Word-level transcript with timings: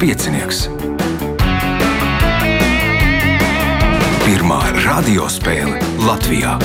piecinieks. 0.00 0.64
Pirmā 4.24 4.60
radiospēle 4.80 5.76
Latvijā. 6.06 6.56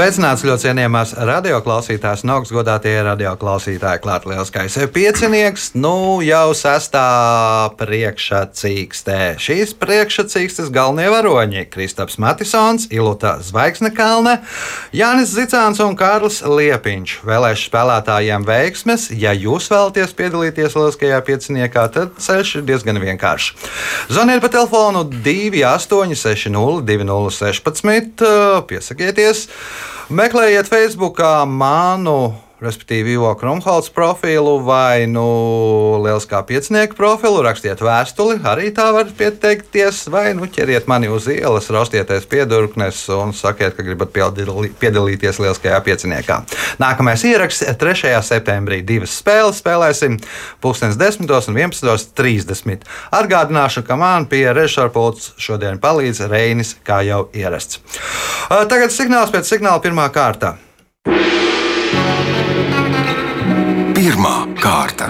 Sveicināts 0.00 0.40
ļoti 0.48 0.64
cienījamās 0.64 1.10
radioklausītājas, 1.28 2.22
un 2.24 2.30
augstgadātie 2.32 2.94
radioklausītāji. 3.04 4.00
Klāt 4.00 4.24
lielskais 4.24 4.78
piecinieks, 4.94 5.66
nu 5.76 6.22
jau 6.24 6.54
sastā 6.56 7.02
priekšsacīkstē. 7.76 9.18
Šīs 9.44 9.74
priekšsacīkstes 9.76 10.70
galvenie 10.72 11.10
varoņi- 11.12 11.66
Kristaps 11.74 12.16
Matisons, 12.16 12.88
Ilūta 12.88 13.34
Zvaigznekalne, 13.44 14.38
Jānis 14.96 15.36
Zicāns 15.36 15.84
un 15.84 15.92
Kārlis 16.00 16.40
Liepiņš. 16.48 17.18
Vēlēšu 17.20 17.68
spēlētājiem 17.68 18.48
veiksmes. 18.48 19.10
Ja 19.12 19.36
jūs 19.36 19.68
vēlaties 19.68 20.16
piedalīties 20.16 20.80
lielskajā 20.80 21.20
pieciniekā, 21.28 21.92
tad 21.92 22.16
ceļš 22.16 22.56
ir 22.56 22.62
diezgan 22.72 22.96
vienkāršs. 23.04 23.52
Zvaniet 24.08 24.40
pa 24.40 24.48
telefonu 24.48 25.04
2860 25.04 26.88
2016, 26.88 28.64
piesakieties! 28.64 29.48
Meklējiet 30.10 30.68
Facebook 30.70 31.20
manu, 31.46 32.34
respektīvi, 32.60 33.14
Ivo 33.16 33.32
Krumholts 33.38 33.90
profilu 33.94 34.58
vai 34.64 35.06
nu 35.08 35.24
Lieliskā 36.04 36.42
piecinieku 36.46 36.96
profilu, 36.98 37.40
rakstiet 37.44 37.80
vēstuli, 37.84 38.38
arī 38.46 38.68
tā 38.76 38.90
var 38.94 39.08
pieteikties, 39.16 40.02
vai 40.12 40.34
nu 40.36 40.48
ķeriet 40.50 40.88
mani 40.90 41.08
uz 41.12 41.28
ielas, 41.32 41.70
raustieties 41.72 42.28
piedurknes 42.30 43.02
un 43.16 43.32
sakiet, 43.36 43.76
ka 43.76 43.86
gribat 43.86 44.12
piedalīties 44.12 45.40
Lieliskajā 45.40 45.80
pieciniekā. 45.86 46.40
Nākamais 46.82 47.24
ieraksts 47.28 47.64
3. 47.80 48.12
septembrī 48.26 48.82
divas 48.86 49.16
spēles 49.20 49.60
spēlēsim 49.62 50.20
10. 50.60 51.26
un 51.30 51.60
11.30. 51.64 52.88
Atgādināšu, 53.16 53.84
ka 53.88 53.96
man 54.00 54.28
pie 54.30 54.46
režisora 54.52 54.92
pults 54.92 55.32
šodien 55.40 55.80
palīdz 55.80 56.26
Reinis, 56.30 56.76
kā 56.84 57.00
jau 57.08 57.26
ierasts. 57.36 57.80
Tagad 58.50 58.92
signāls 58.92 59.32
pēc 59.32 59.48
signāla 59.48 59.80
pirmā 59.84 60.10
kārta. 60.12 60.58
Pirmā 64.10 64.56
kārta. 64.58 65.06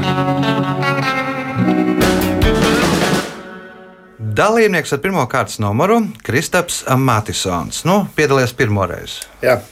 Dalībnieks 4.20 4.92
ar 4.92 5.00
pirmā 5.00 5.22
kārtas 5.32 5.56
numuru- 5.64 6.02
Kristaps 6.26 6.82
Matisons. 7.00 7.78
Nu, 7.88 7.94
piedalījies 8.18 8.52
pirmo 8.58 8.84
reizi. 8.90 9.24
Jā, 9.40 9.62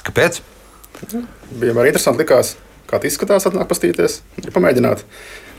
Kāpēc? 0.00 0.40
bija 1.60 1.76
arī 1.76 1.92
interesanti. 1.92 2.24
Likās, 2.24 2.54
kā 2.88 2.96
tas 2.96 3.10
izskatās, 3.12 3.44
atnāk 3.44 3.68
pastīties, 3.68 4.22
ir 4.40 4.50
pamēģināt. 4.56 5.04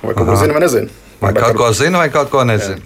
Vai 0.02 0.18
kaut 0.18 0.26
ko 0.26 0.42
zina, 0.42 0.58
vai 0.58 0.66
nezina. 0.66 0.90
Vai 1.22 1.34
kaut 1.38 1.62
ko 1.62 1.72
zina, 1.72 2.02
vai 2.02 2.10
kaut 2.10 2.34
ko 2.34 2.44
nezina. 2.44 2.82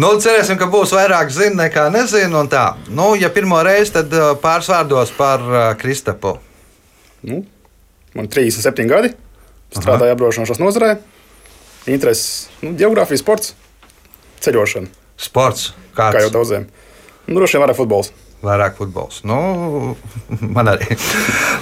Nu, 0.00 0.16
cerēsim, 0.16 0.56
ka 0.56 0.64
būs 0.64 0.96
vairāk 0.96 1.28
zina 1.28 1.66
nekā 1.68 1.90
nezina. 1.92 2.40
un 2.40 2.48
tā. 2.48 2.74
Nu, 2.88 3.14
ja 3.20 3.28
pirmo 3.28 3.60
reizi, 3.62 3.92
tad 4.00 4.12
uh, 4.16 4.34
pāris 4.40 4.72
vārdos 4.72 5.12
par 5.12 5.40
uh, 5.40 5.74
Kristapu. 5.76 6.38
Nu, 7.20 7.44
man 8.14 8.26
ir 8.28 8.32
37 8.34 8.88
gadi. 8.90 9.12
Strādāju 9.74 10.16
apdrošināšanas 10.16 10.60
nozarē. 10.62 10.94
Intereses, 11.90 12.48
nu, 12.64 12.72
geogrāfija, 12.76 13.20
sports, 13.22 13.54
ceļošana. 14.44 14.90
Sports. 15.20 15.70
Kā 15.96 16.10
jau 16.14 16.26
Kāds? 16.26 16.34
daudziem. 16.34 16.66
Nu, 17.26 17.36
droši 17.38 17.56
vien 17.58 17.64
vairāk 17.66 17.78
futbols. 17.78 18.10
Vairāk 18.42 18.76
futbols. 18.78 19.20
Nu, 19.28 19.38
man 20.56 20.72
arī. 20.72 20.96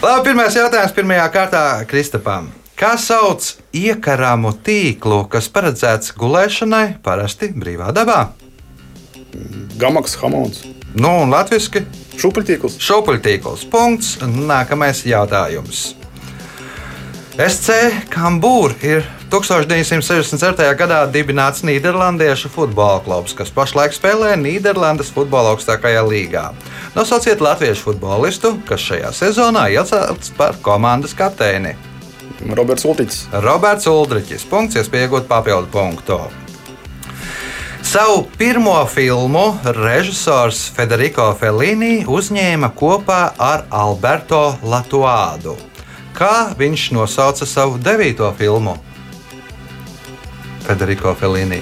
Labi, 0.02 0.24
pirmais 0.30 0.56
jautājums 0.56 0.94
pirmajā 0.96 1.26
kārtā 1.34 1.62
Kristapam. 1.90 2.48
Kā 2.78 2.92
sauc 3.02 3.56
iekarāmu 3.74 4.52
tīklu, 4.62 5.24
kas 5.30 5.48
paredzēts 5.50 6.12
gulēšanai 6.18 7.00
parasti 7.02 7.50
brīvā 7.50 7.90
dabā? 7.96 8.28
Gamaks, 9.78 10.14
hamons, 10.22 10.62
Nu, 10.98 11.10
un 11.22 11.30
latviešu 11.34 11.82
šūpuļtīkls. 12.18 12.78
šaupuļtīkls. 12.80 13.66
Punkts. 13.70 14.14
Nākamais 14.24 15.02
jautājums. 15.06 15.92
SC 17.38 17.70
Kambūra 18.10 18.74
ir 18.82 19.04
1964. 19.30 20.72
gadā 20.74 21.04
dibināts 21.14 21.62
Nīderlandiešu 21.62 22.50
futbola 22.50 22.98
klubs, 23.04 23.30
kas 23.38 23.52
pašlaik 23.54 23.94
spēlē 23.94 24.32
Nīderlandes 24.40 25.12
futbola 25.14 25.52
augstākajā 25.54 26.02
līgā. 26.02 26.48
Nosauciet 26.96 27.38
latviešu 27.38 27.92
futbolistu, 27.92 28.56
kas 28.66 28.82
šajā 28.88 29.12
sezonā 29.14 29.68
iecelts 29.70 30.34
par 30.34 30.58
komandas 30.66 31.14
kapteini. 31.14 31.76
Roberts 32.58 32.88
Ultiņš. 32.90 33.20
Roberts 33.46 33.86
Uldriķis. 33.86 34.48
Punkts, 34.50 34.80
iespējot 34.82 35.30
papildu 35.30 35.70
punktu. 35.70 36.18
Savu 37.86 38.26
pirmo 38.34 38.80
filmu 38.90 39.46
režisors 39.78 40.66
Federico 40.74 41.30
Fellini 41.38 42.02
uzņēma 42.02 42.74
kopā 42.74 43.22
ar 43.38 43.68
Alberto 43.70 44.56
Latuādu. 44.66 45.67
Kā 46.18 46.50
viņš 46.58 46.88
nosauca 46.96 47.46
savu 47.46 47.78
devīto 47.78 48.26
filmu? 48.34 48.74
Federico 50.66 51.12
Fellini. 51.14 51.60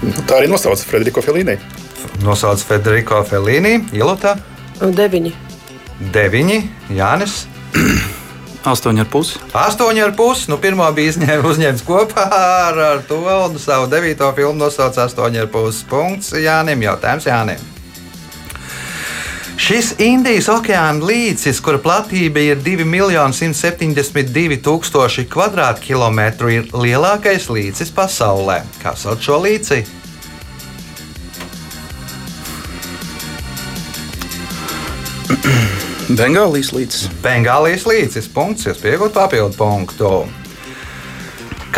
Nu, 0.00 0.14
tā 0.24 0.38
arī 0.38 0.48
nosauca 0.48 0.86
Frederiko 0.88 1.20
Felīnī. 1.20 1.58
Nosauca 2.24 2.64
Federico 2.64 3.20
Fellini, 3.28 3.82
Ilota, 3.92 4.38
Deviņi. 4.80 5.34
9, 6.14 6.58
Jānis. 6.94 7.42
Astoņi 8.72 9.02
ar 9.02 9.08
pusi. 9.10 9.40
Astoņi 9.52 10.02
ar 10.06 10.14
pusi. 10.16 10.48
Nu, 10.48 10.58
pirmā 10.62 10.88
bija 10.94 11.12
izņēm, 11.12 11.44
uzņemts 11.50 11.84
kopā 11.86 12.28
ar, 12.32 12.78
ar 12.92 13.02
to 13.08 13.20
un 13.20 13.58
savu 13.60 13.90
devīto 13.90 14.30
filmu 14.36 14.64
nosauca 14.64 15.04
astoņi 15.04 15.44
ar 15.44 15.50
pusi. 15.52 15.84
Punkts 15.90 16.32
Jānim. 16.38 16.88
Jautājums 16.88 17.28
Jānim. 17.28 17.74
Šis 19.58 19.88
Indijas 19.98 20.46
okeāna 20.52 21.02
līcis, 21.02 21.58
kura 21.58 21.80
platība 21.82 22.38
ir 22.46 22.60
2,172 22.62 24.60
tūkstoši 24.62 25.24
km2, 25.26 26.50
ir 26.54 26.68
lielākais 26.70 27.48
līcis 27.50 27.90
pasaulē. 27.90 28.60
Kā 28.78 28.94
sauc 28.94 29.18
šo 29.18 29.40
līci? 29.42 29.82
Bengālijas 36.08 36.70
līcis. 36.72 37.10
Bengālijas 37.26 37.82
līcis. 37.90 38.30
Punkts, 38.30 38.70
iespējot 38.70 39.12
papildu 39.18 39.58
punktu. 39.58 40.12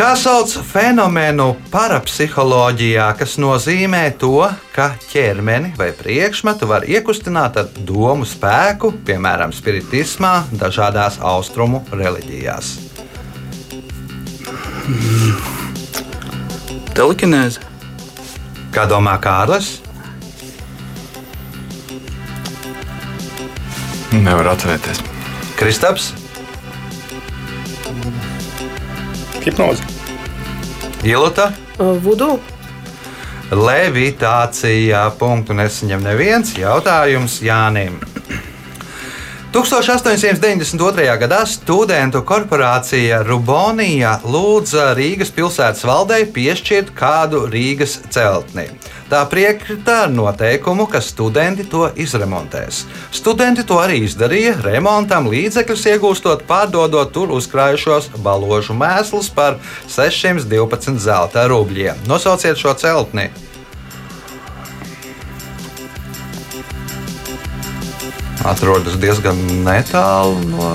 Kā 0.01 0.15
sauc 0.17 0.49
fenomenu 0.65 1.51
parapsiholoģijā, 1.69 3.03
kas 3.19 3.35
nozīmē 3.37 3.99
to, 4.17 4.47
ka 4.73 4.87
ķermeni 5.11 5.75
vai 5.77 5.91
priekšmetu 5.93 6.65
var 6.65 6.87
iekustināt 6.89 7.59
ar 7.61 7.67
domu 7.85 8.25
spēku, 8.25 8.89
piemēram, 9.05 9.53
spiritismā, 9.53 10.31
dažādās 10.57 11.19
austrumu 11.21 11.83
reliģijās? 11.93 12.71
Telekinēze. 16.97 17.61
Kā 18.73 18.87
domā 18.89 19.19
Kārlis? 19.21 19.69
Nevar 24.17 24.49
atcerēties. 24.55 25.05
Kristaps, 25.61 26.09
Hipnoze. 29.41 29.90
Ilota, 31.03 31.51
Vudu. 31.77 32.35
levitācija. 33.51 35.07
Punktu 35.17 35.55
nesaņem 35.57 36.03
neviens 36.05 36.53
jautājums 36.53 37.39
Jānim. 37.41 37.95
1892. 39.51 41.07
gadā 41.23 41.39
studentu 41.49 42.21
korporācija 42.21 43.23
Rubonija 43.25 44.19
lūdza 44.23 44.91
Rīgas 44.95 45.33
pilsētas 45.33 45.81
valdei 45.89 46.21
piešķirt 46.29 46.93
kādu 46.93 47.47
Rīgas 47.49 47.97
celtni. 48.13 48.69
Tā 49.11 49.25
piekrita 49.27 50.05
ar 50.05 50.13
noteikumu, 50.15 50.85
ka 50.87 51.01
studenti 51.03 51.65
to 51.67 51.89
izremontēs. 51.99 52.85
Studenti 53.11 53.65
to 53.67 53.81
arī 53.83 54.05
izdarīja, 54.05 54.55
remontam 54.63 55.27
līdzekļus 55.31 55.85
iegūstot, 55.93 56.47
pārdodot 56.47 57.11
tur 57.11 57.35
uzkrājušos 57.35 58.13
baložu 58.23 58.77
mēslus 58.79 59.27
par 59.35 59.59
612 59.91 60.95
zelta 61.03 61.47
rubļiem. 61.51 62.07
Nosauciet 62.07 62.59
šo 62.61 62.77
celtni! 62.79 63.29
atrodas 68.47 68.97
diezgan 68.97 69.37
netālu 69.65 70.39
no 70.49 70.71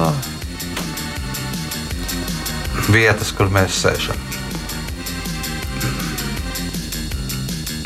vietas, 2.92 3.32
kur 3.34 3.50
mēs 3.50 3.82
sēžam. 3.82 4.25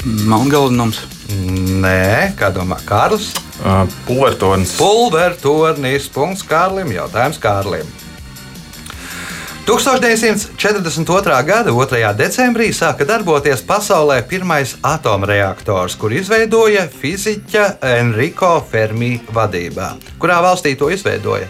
Melngalnums. 0.05 1.02
Nē, 1.81 2.32
kā 2.38 2.49
domā 2.55 2.79
Kārlis? 2.87 3.31
Uh, 3.61 3.85
Pulvertornis. 4.06 4.76
Pulvertornis. 4.81 6.08
Punkts 6.12 6.44
Kārlim. 6.49 6.93
Jautājums 6.94 7.41
Kārlim. 7.43 7.88
1942. 9.70 11.43
gada 11.47 11.70
2. 11.70 12.14
decembrī 12.19 12.73
sāka 12.75 13.06
darboties 13.06 13.61
pasaulē 13.62 14.23
pirmais 14.26 14.73
atomreaktors, 14.82 15.94
kur 16.00 16.11
izveidoja 16.17 16.88
fiziķa 16.91 17.76
Enrico 18.00 18.56
Fermi 18.67 19.20
vadībā. 19.31 19.93
Kurā 20.19 20.41
valstī 20.43 20.75
to 20.81 20.91
izveidoja? 20.91 21.47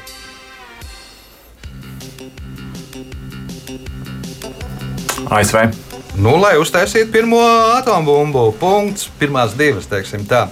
ASV. 5.30 5.89
Nu, 6.20 6.34
lai 6.36 6.58
uztaisītu 6.60 7.08
pirmo 7.14 7.38
atombumbu, 7.78 8.50
punkts, 8.60 9.06
pirmās 9.16 9.54
divas, 9.56 9.86
teiksim 9.88 10.26
tā. 10.28 10.42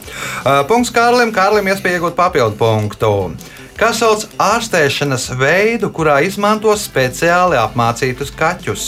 Uh, 0.40 0.62
punkts 0.68 0.88
Kārlim, 0.94 1.28
Kārlim 1.34 1.68
iespēja 1.68 1.98
iegūt 1.98 2.16
papildu 2.16 2.56
punktu. 2.56 3.10
Kas 3.76 4.00
sauc 4.00 4.24
ārstēšanas 4.40 5.28
veidu, 5.36 5.90
kurā 5.92 6.22
izmanto 6.24 6.72
speciāli 6.72 7.60
apmācītus 7.60 8.32
kaķus? 8.38 8.86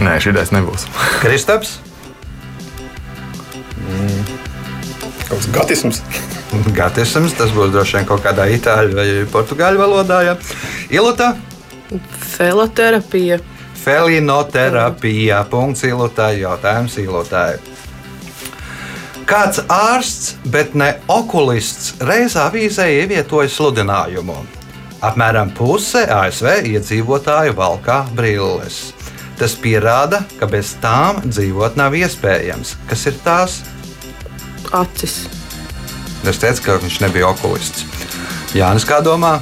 Nē, 0.00 0.16
šī 0.24 0.32
ideja 0.32 0.56
nebūs. 0.56 0.88
Kristaps, 1.20 1.78
Kaut 5.34 5.42
kāds 5.42 5.50
gatisms. 5.50 5.98
Gatisms, 6.76 7.32
tas 7.34 7.50
būs 7.50 7.72
droši 7.74 7.96
vien 7.96 8.04
kaut 8.06 8.22
kādā 8.22 8.44
itāļu 8.54 8.94
vai 8.94 9.06
portugāļu 9.32 9.80
valodā. 9.80 10.20
Ja. 10.22 10.34
Ilota, 10.94 11.32
Feloterapija. 12.36 13.40
felinoterapija. 13.82 15.42
Punkts 15.50 15.82
ilotai, 15.82 16.38
jautājums 16.44 16.94
ilotai. 17.02 17.58
Kāds 19.26 19.58
ārsts, 19.66 20.36
bet 20.46 20.76
ne 20.78 20.92
okulists, 21.08 21.96
reizē 21.98 22.46
avīzē 22.46 22.86
ievietoja 23.02 23.50
sludinājumu. 23.50 24.38
Apmēram 25.02 25.50
puse 25.58 26.06
ASV 26.06 26.60
iedzīvotāju 26.76 27.58
valkā 27.58 28.04
brilles. 28.14 28.92
Tas 29.38 29.58
pierāda, 29.58 30.22
ka 30.38 30.46
bez 30.46 30.76
tām 30.78 31.24
dzīvot 31.26 31.74
nav 31.74 31.98
iespējams. 31.98 32.76
Kas 32.86 33.08
ir 33.10 33.18
tās? 33.26 33.64
Acis. 34.74 35.24
Es 36.26 36.40
teicu, 36.42 36.62
ka 36.64 36.78
viņš 36.82 37.00
nebija 37.04 37.28
okulists. 37.30 37.84
Jānis, 38.56 38.86
kā 38.88 38.98
domā? 39.04 39.36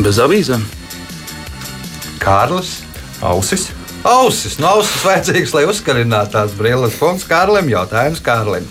Bez 0.00 0.16
avīzēm. 0.24 0.64
Kārlis. 2.22 2.78
Ausis. 3.22 3.68
Ausis, 4.08 4.56
no 4.58 4.70
ausis 4.78 5.04
vajadzīgs, 5.04 5.52
lai 5.54 5.66
uzkarinātu 5.68 6.32
tās 6.34 6.56
brilles. 6.58 6.96
Punkts 6.98 7.28
Kārlim, 7.28 7.68
jautājums 7.70 8.24
Kārlim. 8.24 8.64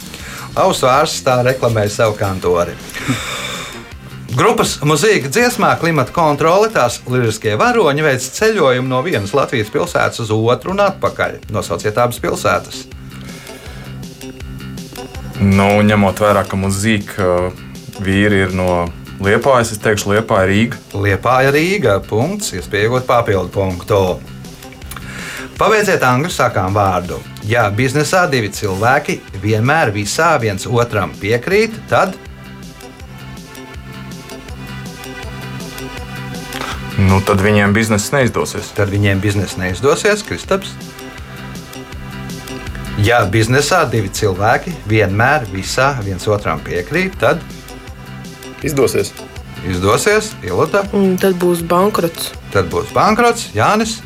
Ausu 0.59 0.89
ārsts 0.91 1.21
tā 1.23 1.37
reklamēja 1.45 1.93
savu 2.01 2.17
kantori. 2.19 2.73
Grupas 4.31 4.77
mūzika 4.87 5.27
dziesmā 5.27 5.73
klimata 5.81 6.13
kontrole 6.15 6.69
tās 6.71 7.01
liriskie 7.11 7.57
varoņi 7.59 8.05
veic 8.05 8.27
ceļojumu 8.37 8.87
no 8.87 9.01
vienas 9.03 9.33
Latvijas 9.35 9.71
pilsētas 9.73 10.23
uz 10.23 10.31
otru 10.31 10.71
un 10.71 10.79
atpakaļ. 10.85 11.35
Nosauciet 11.51 11.99
abas 11.99 12.21
pilsētas. 12.23 12.85
Nu, 15.41 15.67
ņemot 15.83 16.23
vērā, 16.23 16.45
ka 16.47 16.59
mūzika 16.59 17.51
vīri 17.99 18.45
ir 18.45 18.55
no 18.55 18.87
Liepājas, 19.21 19.75
es 19.75 19.83
teikšu, 19.83 20.13
Liepāja 20.15 20.47
Rīga. 20.47 20.79
Liepāja 20.95 21.51
Rīga. 21.51 21.99
Punkts, 22.07 22.55
iespējot 22.55 23.03
papildu 23.09 23.51
punktu. 23.51 24.01
Pabeidziet 25.59 26.01
angļu 26.07 26.31
sakām 26.31 26.73
vārdu. 26.73 27.19
Ja 27.45 27.67
biznesā 27.69 28.23
divi 28.31 28.49
cilvēki 28.55 29.19
vienmēr 29.43 29.91
visā 29.91 30.37
viens 30.41 30.65
otram 30.65 31.11
piekrīt, 31.19 31.75
tad 31.91 32.15
Nu, 37.07 37.17
tad 37.25 37.41
viņiem 37.41 37.73
biznesa 37.73 38.17
neizdosies. 38.19 38.71
tad 38.77 38.89
viņiem 38.91 39.19
biznesa 39.23 39.57
neizdosies. 39.61 40.23
Kristaps. 40.27 40.73
Ja 43.01 43.23
biznesā 43.25 43.79
divi 43.89 44.09
cilvēki 44.13 44.73
vienmēr 44.87 45.47
visā 45.53 45.95
viens 46.05 46.27
otram 46.27 46.59
piekrīt, 46.61 47.15
tad 47.19 47.39
Izdosies. 48.61 49.13
izdosies. 49.65 50.31
Ilota, 50.43 50.83
Un 50.93 51.17
tad 51.17 51.35
būs 51.41 51.63
bankrots. 51.65 52.31
tad 52.53 52.69
būs 52.69 52.91
bankrots. 52.93 53.49
Jānis. 53.55 54.01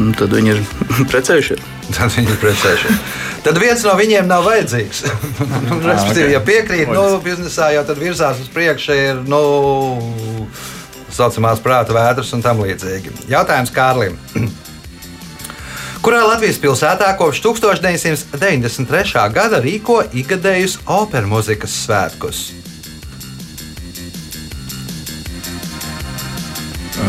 Un 0.00 0.14
Tad 0.16 0.32
viņi 0.32 0.54
ir 0.54 0.60
precējušies. 1.12 1.64
Tad 1.96 2.14
viņi 2.16 2.32
ir 2.32 2.38
precējušies. 2.40 3.00
Tad 3.40 3.56
viens 3.56 3.80
no 3.86 3.94
viņiem 3.96 4.26
nav 4.28 4.44
vajadzīgs. 4.44 5.04
Respektīvi, 5.90 6.34
ja 6.34 6.40
piekrīt, 6.44 6.90
nu, 6.92 7.04
biznesā 7.24 7.70
jau 7.72 7.84
tad 7.88 8.00
virzās 8.00 8.40
uz 8.42 8.50
priekšu, 8.52 8.96
ir 8.96 9.22
nu, 9.24 9.40
saucamās 11.08 11.62
prāta 11.64 11.96
vētras 11.96 12.34
un 12.36 12.44
tam 12.44 12.60
līdzīgi. 12.60 13.14
Jautājums 13.32 13.72
Kārlim. 13.72 14.18
Kurā 16.04 16.22
Latvijas 16.24 16.60
pilsētā 16.60 17.10
kopš 17.16 17.42
1993. 17.44 19.24
gada 19.34 19.60
rīko 19.60 19.98
ikgadējus 20.16 20.78
operas 20.88 21.28
mūzikas 21.28 21.74
svētkus? 21.84 22.38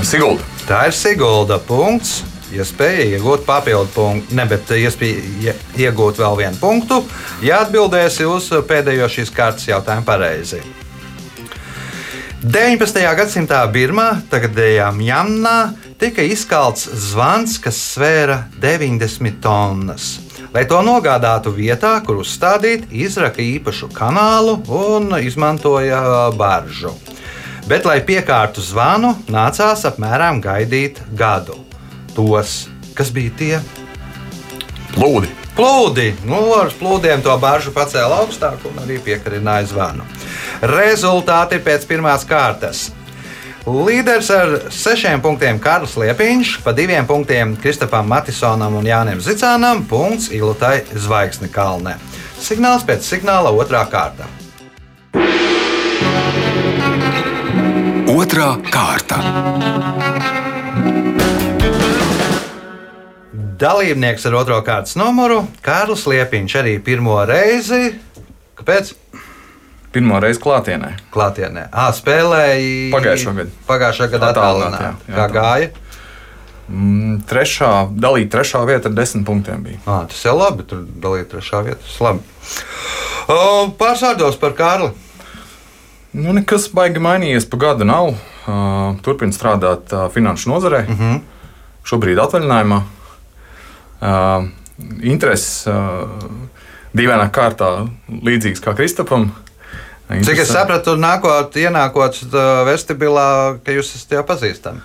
Sigulda. 0.08 0.44
Tā 0.68 0.86
ir 0.88 0.96
Sigulda 0.96 1.60
punkts. 1.60 2.22
Iespēja 2.52 3.08
iegūt 3.16 3.46
papildu 3.48 3.88
punktu, 3.96 4.36
ne, 4.36 4.46
bet 4.50 4.72
iespēja 4.76 5.56
iegūt 5.80 6.20
vēl 6.20 6.38
vienu 6.44 6.60
punktu, 6.60 7.02
ja 7.46 7.62
atbildēsi 7.66 8.28
uz 8.28 8.50
pēdējo 8.68 9.08
šīs 9.12 9.32
kārtas 9.36 9.70
jautājumu 9.70 10.08
pareizi. 10.08 10.60
19. 12.42 12.98
gadsimtā 13.16 13.62
Birmā, 13.70 14.08
tagadējā 14.32 14.88
Mjanmā, 14.98 15.58
tika 16.02 16.26
izkalts 16.26 16.88
zvans, 16.90 17.60
kas 17.62 17.78
svēra 17.94 18.40
90 18.60 19.38
tonnas. 19.44 20.16
Lai 20.52 20.66
to 20.68 20.82
nogādātu 20.84 21.54
vietā, 21.54 21.94
kur 22.04 22.24
uzstādīt, 22.26 22.90
izraka 22.92 23.40
īpašu 23.46 23.92
kanālu 23.94 24.58
un 24.68 25.14
izmantoja 25.22 26.32
baržu. 26.36 26.92
Bet, 27.70 27.86
lai 27.86 28.02
piekārtu 28.04 28.60
zvanu, 28.66 29.14
nācās 29.32 29.86
apmēram 29.88 30.42
gaidīt 30.42 30.98
gadu. 31.14 31.56
Tos, 32.16 32.66
kas 32.98 33.12
bija 33.14 33.32
tie 33.38 33.60
Plūdi. 34.92 35.30
plūdi, 35.56 36.10
nu, 36.28 36.40
ar 36.56 36.72
plūdiem 36.76 37.22
to 37.24 37.34
bāžu 37.40 37.72
pacēla 37.76 38.22
augstāk 38.24 38.64
un 38.68 38.82
arī 38.84 38.98
piekarināja 39.04 39.70
zvanu. 39.72 40.08
Rezultāti 40.68 41.60
pēc 41.64 41.86
pirmās 41.88 42.26
kārtas. 42.28 42.90
Līderis 43.62 44.32
ar 44.34 44.56
sešiem 44.74 45.22
punktiem 45.22 45.60
Karls 45.62 45.94
Liepiņš, 46.02 46.56
pa 46.66 46.74
diviem 46.74 47.06
punktiem 47.06 47.54
Kristapam 47.62 48.08
Matisonam 48.10 48.80
un 48.80 48.90
Jānim 48.90 49.22
Zicānam, 49.22 49.86
punkts 49.88 50.32
Ilutai 50.34 50.82
Zvaigznes 50.92 51.54
kalnē. 51.54 51.96
Signāls 52.42 52.88
pēc 52.88 53.06
signāla 53.06 53.54
otrā 53.54 53.86
kārta. 53.92 54.26
Otra 58.12 58.56
kārta. 58.74 60.41
Dalībnieks 63.62 64.26
ar 64.26 64.36
otro 64.40 64.58
kārtas 64.66 64.96
numuru- 64.98 65.44
Kārlis 65.68 66.08
Liepiņš 66.10 66.56
arī 66.64 66.80
pirmo 66.84 67.20
reizi. 67.30 67.94
Kāpēc? 68.58 68.94
Pirmo 69.94 70.20
reizi 70.24 70.40
klātienē. 70.42 70.94
Klātienē. 71.14 71.68
À, 71.72 71.92
gadu. 73.38 73.52
Pagājušā 73.68 74.08
gada 74.14 74.32
Attālināt, 74.32 74.78
attālināti. 74.78 74.82
jā, 74.82 75.14
jā, 75.14 75.16
Kā 75.16 75.28
gāja? 75.36 75.70
Mm, 76.72 77.18
Trešā, 77.28 77.72
dalīt 78.00 78.30
trešā 78.32 78.62
vieta 78.66 78.88
ar 78.88 78.96
desmit 78.96 79.26
punktiem 79.28 79.64
bija. 79.64 79.78
À, 79.86 80.08
tas 80.08 80.24
jau 80.24 80.38
labi. 80.40 80.64
Tur 80.64 80.86
dalīt 81.04 81.28
trešā 81.34 81.62
vietā. 81.66 81.82
Tas 81.84 82.00
labi. 82.02 82.20
O, 83.28 83.68
Pāris 83.78 84.02
vārdos 84.02 84.40
par 84.40 84.56
Kārli. 84.58 84.92
Nu, 86.14 86.34
nekas 86.34 86.70
baigi 86.74 87.00
mainījies 87.00 87.46
pa 87.50 87.58
gadu 87.58 87.86
nav. 87.86 88.16
Uh, 88.48 88.96
Turpinu 89.04 89.36
strādāt 89.36 89.92
uh, 89.94 90.08
finanšu 90.10 90.50
nozarē. 90.50 90.82
Uh 90.90 91.00
-huh. 91.00 91.22
Šobrīd 91.86 92.18
atvaļinājumā. 92.18 92.82
Intereses 94.02 95.68
dīvainā 96.98 97.28
kārtā 97.34 97.72
līdzīgs 98.10 98.64
kā 98.64 98.74
Kristapam. 98.78 99.30
Cik 100.12 100.42
es 100.44 100.50
sapratu, 100.52 100.98
nākot, 101.00 101.56
ienākot 101.56 102.18
vestibilā, 102.68 103.28
ka 103.64 103.78
jūs 103.78 103.94
esat 103.96 104.18
jau 104.18 104.26
pazīstami. 104.28 104.82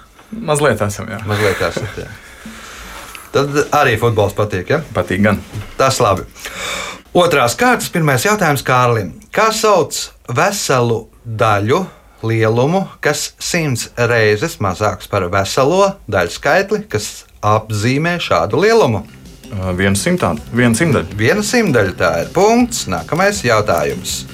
Mazliet 0.46 0.82
esam, 0.86 1.08
jā. 1.10 1.18
Mazliet 1.26 1.62
esat. 1.66 1.98
jā. 1.98 2.06
Tad 3.34 3.58
arī 3.76 3.98
futbols 4.00 4.32
patīk. 4.36 4.70
Ja? 4.72 4.80
Patīk 4.96 5.20
gan. 5.26 5.42
Tas 5.76 5.98
labi. 6.00 6.24
Otrās 7.16 7.56
kārtas, 7.58 7.90
pirmais 7.92 8.24
jautājums 8.24 8.64
Kārlim. 8.64 9.14
Kā 9.34 9.50
sauc 9.52 9.96
veselu 10.32 11.02
daļu 11.24 11.82
lielumu, 12.26 12.86
kas 13.04 13.30
simts 13.42 13.90
reizes 13.96 14.56
mazāks 14.62 15.08
par 15.10 15.26
veselo 15.32 15.94
daļu 16.08 16.32
skaitli, 16.32 16.82
kas 16.88 17.25
apzīmē 17.44 18.16
šādu 18.22 18.62
lielumu? 18.62 19.04
Viena 19.76 19.96
simtaļa. 19.98 20.42
Viena 21.16 21.44
simtaļa 21.46 21.98
tā 21.98 22.14
ir 22.24 22.32
punkts. 22.34 22.86
Nākamais 22.90 23.44
jautājums. 23.46 24.24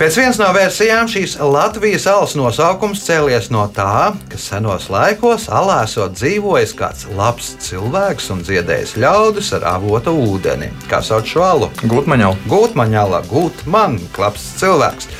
Pēc 0.00 0.14
vienas 0.16 0.38
no 0.40 0.46
versijām 0.56 1.08
šīs 1.12 1.34
Latvijas 1.44 2.06
salas 2.06 2.32
nosaukums 2.32 3.02
cēlies 3.04 3.50
no 3.52 3.66
tā, 3.76 4.14
ka 4.32 4.38
senos 4.40 4.86
laikos 4.88 5.44
alā 5.52 5.82
esot 5.84 6.14
dzīvojis 6.16 6.72
kāds 6.78 7.04
labs 7.18 7.50
cilvēks 7.66 8.30
un 8.32 8.40
dziedējis 8.40 8.94
ļaudis 8.96 9.50
ar 9.58 9.66
avotu 9.74 10.14
ūdeni. 10.16 10.70
Kā 10.88 11.02
sauc 11.04 11.28
šo 11.28 11.44
alu? 11.44 11.68
Gūtmaņā. 11.84 12.30
Gūtmaņāla, 12.48 13.20
gūtman, 13.28 13.98
labs 14.16 14.46
cilvēks. 14.62 15.10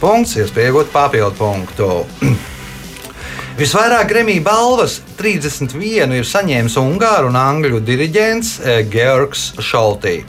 Punkts, 0.00 0.38
iespēja 0.40 0.72
iegūt 0.72 0.96
papildu 0.96 1.36
punktu. 1.36 1.90
Visvairāk 3.58 4.06
Grammy 4.08 4.36
balvas 4.44 5.00
31 5.18 6.12
ir 6.14 6.26
saņēmis 6.26 6.76
Ungāru 6.78 7.32
un 7.32 7.38
Angļu 7.38 7.80
diriģents 7.82 8.52
eh, 8.62 8.82
Georgs 8.90 9.50
Šoltī. 9.58 10.20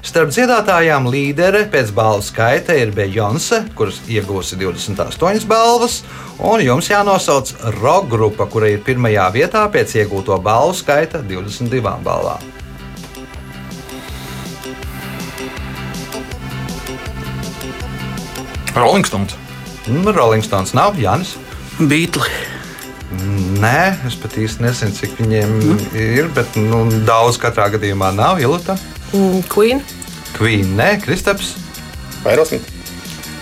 Starp 0.00 0.30
dziedātājām 0.32 1.04
līdere 1.12 1.66
pēc 1.68 1.90
balvu 1.92 2.24
skaita 2.24 2.72
ir 2.80 2.94
Beyoncé, 2.96 3.60
kuras 3.76 3.98
iegūsi 4.08 4.56
28 4.56 5.44
balvas, 5.50 5.98
un 6.40 6.62
jums 6.64 6.88
jānosauc 6.88 7.52
roka 7.76 8.08
grupa, 8.14 8.46
kura 8.48 8.70
ir 8.72 8.80
pirmajā 8.86 9.26
vietā 9.34 9.66
pēc 9.68 9.98
iegūto 10.00 10.38
balvu 10.40 10.78
skaita 10.78 11.20
22 11.28 11.84
balvām. 11.84 12.40
Rolling 18.72 19.04
Stones. 19.04 19.36
Mm, 19.84 20.16
Rolling 20.16 20.46
Stones 20.46 20.72
nav 20.72 20.96
Jānis. 20.96 21.36
Beatli. 21.76 22.59
Nē, 23.10 24.06
es 24.06 24.14
pat 24.22 24.36
īsti 24.38 24.62
nezinu, 24.62 24.94
cik 24.94 25.16
viņiem 25.18 25.54
ir, 25.98 26.28
bet 26.34 26.54
nu, 26.60 26.84
daudz 27.06 27.40
katrā 27.42 27.66
gadījumā 27.74 28.12
nav. 28.14 28.38
Ilta, 28.42 28.78
Mm, 29.12 29.42
Queen. 29.54 29.82
Queen, 30.38 30.76
nē, 30.78 31.00
Kristaps. 31.02 31.56
Aerosmith. 32.24 32.68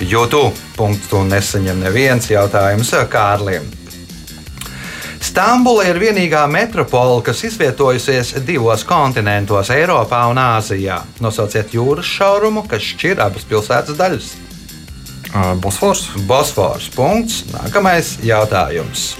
Jūtu 0.00 0.52
punktu 0.78 1.20
nesaņem 1.26 1.82
neviens 1.82 2.30
jautājums 2.30 2.94
Kārlim. 3.10 3.66
Stambula 5.20 5.84
ir 5.90 5.98
vienīgā 5.98 6.44
metropole, 6.48 7.20
kas 7.26 7.42
izvietojusies 7.44 8.36
divos 8.46 8.84
kontinentos, 8.86 9.68
Eiropā 9.74 10.22
un 10.30 10.38
Āzijā. 10.40 11.02
Nosauciet 11.20 11.74
jūras 11.74 12.06
šaurumu, 12.06 12.64
kas 12.70 12.86
šķir 12.94 13.20
abas 13.26 13.44
pilsētas 13.44 13.98
daļas. 13.98 14.30
Bosfors. 15.60 16.06
Bosfors. 16.24 16.88
Punkts. 16.94 17.42
Nākamais 17.52 18.16
jautājums. 18.24 19.10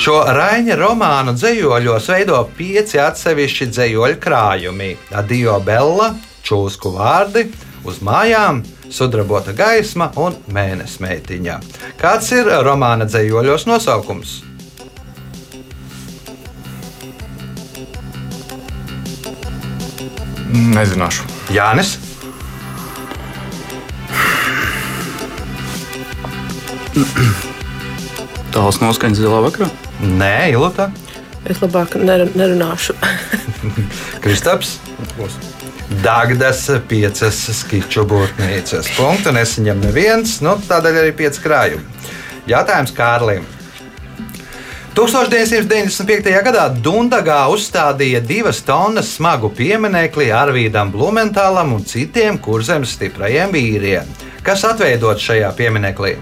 Šo 0.00 0.22
Raņa 0.24 0.76
romānu 0.80 1.34
dzējoļos 1.36 2.06
veido 2.08 2.38
pieci 2.56 2.96
atsevišķi 3.02 3.66
dzējoļu 3.74 4.16
krājumi- 4.22 4.96
Adio 5.20 5.58
Bella, 5.60 6.14
Čūsku 6.42 6.94
vārdi, 6.96 7.44
uz 7.84 8.00
mājām, 8.00 8.62
sudrabota 8.88 9.52
gaisma 9.52 10.10
un 10.16 10.34
mēnesis 10.48 10.98
meitiņa. 11.04 11.60
Kāds 12.00 12.32
ir 12.32 12.44
romāna 12.64 13.04
dzējoļos 13.04 13.66
nosaukums? 13.68 14.42
Nezināšu. 20.52 21.22
Jānis. 21.52 21.98
Tāls 28.52 28.82
noskaņas 28.82 29.22
zilā 29.22 29.40
vakarā. 29.46 29.70
Nē, 30.02 30.52
Ilota. 30.52 30.90
Es 31.48 31.58
labāk 31.62 31.96
ner 31.98 32.26
nerunāšu. 32.36 32.94
Kristaps. 34.24 34.78
Dagdas 36.02 36.66
piecas 36.88 37.38
skiču 37.58 38.04
būrnīcas. 38.08 38.92
Punktu 38.96 39.32
nesaņem 39.34 39.82
neviens, 39.82 40.38
nu, 40.44 40.56
tādēļ 40.68 41.02
arī 41.02 41.16
pieci 41.16 41.42
krājumi. 41.44 41.84
Jautājums 42.48 42.94
Kārlim. 42.96 43.44
1995. 44.96 46.28
gadā 46.44 46.66
Dundagā 46.84 47.38
uzstādīja 47.48 48.20
divas 48.24 48.60
tonnas 48.66 49.14
smagu 49.16 49.48
pieminiekli 49.56 50.28
Arvīdam 50.36 50.92
Blumentālam 50.92 51.72
un 51.78 51.86
citiem 51.88 52.36
kurzemes 52.42 52.92
stiprajiem 52.98 53.54
vīriem. 53.54 54.12
Kas 54.44 54.66
atveidots 54.68 55.24
šajā 55.30 55.48
piemineklī? 55.56 56.16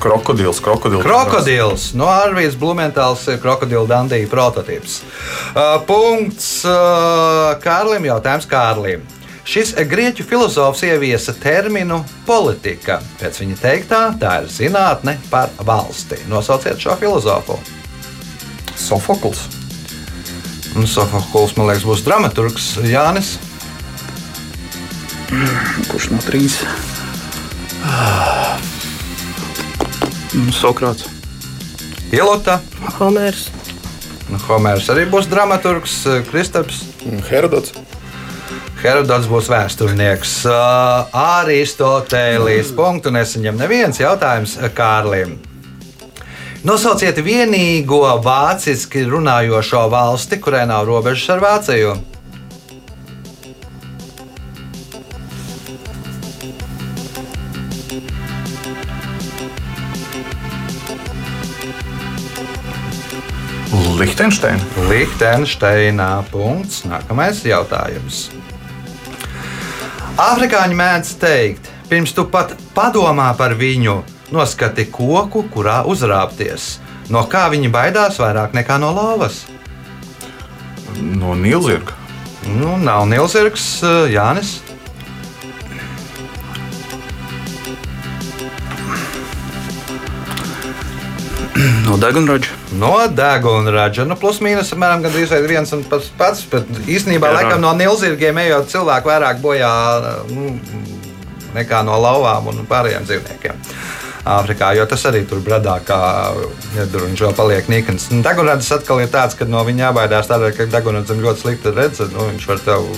Krokodils, 0.00 0.60
krokodils. 0.60 1.02
Krokodils. 1.02 1.90
No 1.94 2.06
Arvijas 2.10 2.56
Blumentāls 2.58 3.26
ir 3.32 3.40
krokodila 3.42 3.86
dandija 3.90 4.28
prototyps. 4.30 5.00
Uh, 5.02 5.76
punkts 5.88 6.64
uh, 6.64 7.56
Kārlim. 7.62 8.06
Jautājums 8.06 8.48
Kārlim. 8.50 9.04
Šis 9.46 9.76
grieķu 9.86 10.24
filozofs 10.26 10.82
ieviesa 10.82 11.34
terminu 11.38 12.00
politika. 12.26 12.98
Pēc 13.20 13.42
viņa 13.42 13.58
teiktā, 13.60 14.00
tā 14.18 14.40
ir 14.42 14.48
zinātne 14.50 15.16
par 15.30 15.52
valsti. 15.62 16.18
Nosauciet 16.30 16.82
šo 16.82 16.96
filozofu. 16.98 17.58
Sofokls. 18.74 19.46
Un 20.76 20.90
Sofokls, 20.90 21.54
man 21.56 21.70
liekas, 21.70 21.86
būs 21.86 22.02
dramaturgs 22.06 22.72
Jānis. 22.90 23.36
Kurš 25.90 26.10
no 26.10 26.18
trīs? 26.26 26.58
Mm, 27.86 28.75
Sokrāts. 30.52 31.06
Ilota. 32.12 32.58
Homērs. 32.98 33.46
Nu, 34.28 34.38
Homērs 34.46 34.90
arī 34.92 35.06
būs 35.08 35.28
dramaturgs, 35.30 35.94
Kristaps. 36.28 36.82
Herodots. 37.30 37.72
Herodots 38.82 39.28
būs 39.30 39.48
vēsturnieks. 39.50 40.34
Uh, 40.50 41.08
Aristotelis. 41.40 42.74
Punktu 42.76 43.12
nesaņem 43.14 43.56
neviens 43.58 44.00
jautājums 44.02 44.58
Kārlim. 44.76 45.38
Nosauciet 46.66 47.16
vienīgo 47.22 48.02
vāciski 48.24 49.06
runājošo 49.08 49.86
valsti, 49.90 50.40
kurai 50.42 50.66
nav 50.68 50.84
robežas 50.88 51.32
ar 51.36 51.44
Vāciju. 51.44 51.96
Liechtensteina. 64.16 64.64
Liechtensteinā. 64.88 66.22
Punkts. 66.32 66.86
Nākamais 66.88 67.42
jautājums. 67.44 68.30
Afrikāņi 70.16 70.78
mēdz 70.78 71.10
teikt, 71.20 71.68
pirms 71.90 72.16
tu 72.16 72.24
pat 72.32 72.54
padomā 72.72 73.26
par 73.36 73.52
viņu, 73.60 73.98
noskati 74.32 74.86
koku, 74.88 75.44
kurā 75.52 75.82
uzrāpties. 75.84 76.78
No 77.12 77.26
kā 77.28 77.44
viņi 77.52 77.68
baidās 77.68 78.16
vairāk 78.16 78.56
nekā 78.56 78.80
no 78.80 78.94
lauvas? 78.96 79.42
No 80.96 81.36
Nīlzirga. 81.36 81.92
Nu, 82.56 82.78
nav 82.80 83.04
Nilsirgs, 83.12 83.68
Jānis. 84.16 84.62
No 91.84 92.00
degunraģa. 92.00 92.55
No 92.72 93.06
deguna 93.08 93.70
raža. 93.70 94.04
Nu, 94.04 94.16
plus 94.18 94.40
mīnus 94.42 94.72
apmēram 94.74 95.04
gandrīz 95.04 95.30
viens 95.46 95.70
un 95.76 95.84
tas 95.86 96.08
pats. 96.18 96.42
Bet 96.50 96.66
īstenībā, 96.82 97.30
Jā. 97.30 97.40
laikam, 97.40 97.60
no 97.62 97.70
nilzirgiem 97.78 98.40
ejot 98.42 98.72
cilvēku 98.72 99.12
vairāk 99.12 99.38
bojā 99.42 99.70
nu, 100.32 100.56
nekā 101.54 101.84
no 101.86 102.00
lauvām 102.02 102.50
un 102.50 102.66
pārējiem 102.68 103.06
dzīvniekiem. 103.06 103.62
Āfrikā, 104.26 104.72
jo 104.74 104.82
tas 104.90 105.04
arī 105.06 105.20
tur 105.30 105.38
bradā, 105.38 105.76
kā 105.86 105.98
iedurns 106.74 107.20
vēl 107.22 107.34
paliek 107.38 107.68
nikns. 107.70 108.08
Nu, 108.10 108.24
Degunrads 108.26 108.72
atkal 108.74 109.04
ir 109.04 109.12
tāds, 109.12 109.38
ka 109.38 109.46
no 109.46 109.62
viņa 109.62 109.84
jābaidās 109.84 110.26
tādēļ, 110.26 110.56
ka 110.56 110.66
degunradzam 110.72 111.22
ļoti 111.22 111.44
slikti 111.44 111.70
redz, 111.76 112.02
nu, 112.10 112.26
viņš 112.32 112.48
var 112.50 112.64
tev, 112.64 112.88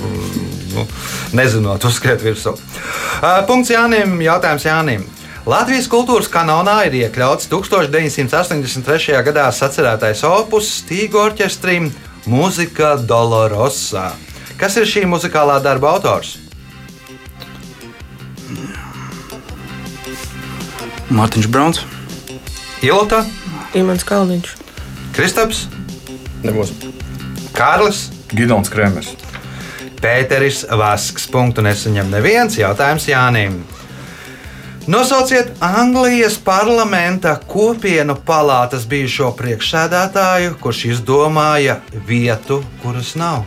nu, 0.72 0.86
nezinot, 1.36 1.84
uzskriet 1.84 2.24
virsū. 2.24 2.56
Uh, 2.56 3.42
Punkts 3.44 3.74
Jānim, 3.74 4.16
jautājums 4.24 4.64
Jānim. 4.64 5.04
Latvijas 5.48 5.86
kultūras 5.88 6.26
kanālā 6.28 6.74
ir 6.90 6.96
iekļauts 6.98 7.48
1983. 7.48 9.14
gadā 9.24 9.46
sacerētais 9.56 10.20
opus 10.28 10.68
Stīga 10.82 11.22
orķestrim 11.22 11.86
Mūzika 12.28 12.98
Dolorosa. 13.00 14.10
Kas 14.60 14.76
ir 14.76 14.84
šī 14.90 15.06
muzikālā 15.08 15.56
darba 15.64 15.94
autors? 15.94 16.34
Mārtiņš 21.08 21.48
Brauns. 21.48 21.80
Ilota, 22.84 23.22
Imants 23.72 24.04
Kalniņš. 24.04 24.52
Kristaps, 25.16 25.64
Nebūs. 26.44 26.70
Kārlis. 27.56 28.04
Gidons 28.28 28.68
Kremers. 28.70 29.14
Pēteris 29.98 30.66
Vasks. 30.68 31.24
Punktu 31.32 31.64
nesaņem 31.64 32.12
neviens 32.12 32.60
jautājums 32.60 33.08
Jānim. 33.08 33.62
Nosauciet 34.88 35.50
Anglijas 35.60 36.38
parlamenta 36.44 37.34
kopienu 37.46 38.14
palātas 38.24 38.86
bijušo 38.88 39.34
priekšsēdētāju, 39.36 40.54
kurš 40.62 40.80
izdomāja 40.94 41.74
vietu, 42.08 42.62
kuras 42.80 43.12
nav. 43.20 43.44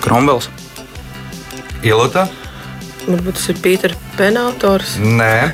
Kromvels. 0.00 0.48
Ilūta? 1.84 2.24
Varbūt 3.06 3.38
tas 3.38 3.48
ir 3.52 3.60
Pīters 3.62 3.98
Penautors. 4.16 4.96
Nē. 4.98 5.52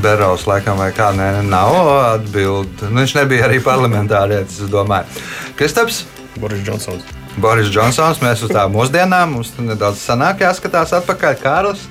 Berovs 0.00 0.44
laikam 0.48 0.80
vai 0.80 0.90
kā, 0.96 1.10
nē, 1.16 1.42
nav 1.48 1.76
atbildi. 1.88 2.90
Nu, 2.90 3.00
viņš 3.00 3.14
nebija 3.16 3.46
arī 3.48 3.62
parlamentārietis, 3.64 4.62
es 4.64 4.72
domāju. 4.72 5.08
Kristaps? 5.56 6.02
Boris 6.36 6.64
Džonsons. 6.64 7.04
Boris 7.40 7.68
Džonsons, 7.72 8.20
mēs 8.24 8.44
uz 8.44 8.52
tām 8.52 8.72
mūsdienām, 8.76 9.36
mums 9.36 9.52
tur 9.56 9.68
nedaudz 9.68 10.00
sanāk 10.04 10.44
jāskatās 10.44 10.92
atpakaļ. 10.96 11.38
Kārlis, 11.40 11.86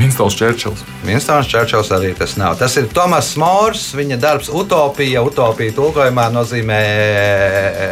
Vinstons 0.00 0.36
Čērčils. 0.38 0.84
Vinstons 1.04 1.48
Čērčils 1.50 1.90
arī 1.92 2.12
tas 2.16 2.36
nav. 2.40 2.54
Tas 2.60 2.76
ir 2.80 2.86
Tomas 2.94 3.34
Mors, 3.40 3.90
viņa 3.98 4.16
darbs 4.22 4.50
Utopija. 4.54 5.22
Utopija 5.26 5.74
tulkojumā 5.76 6.28
nozīmē 6.32 6.78
e, 6.80 7.88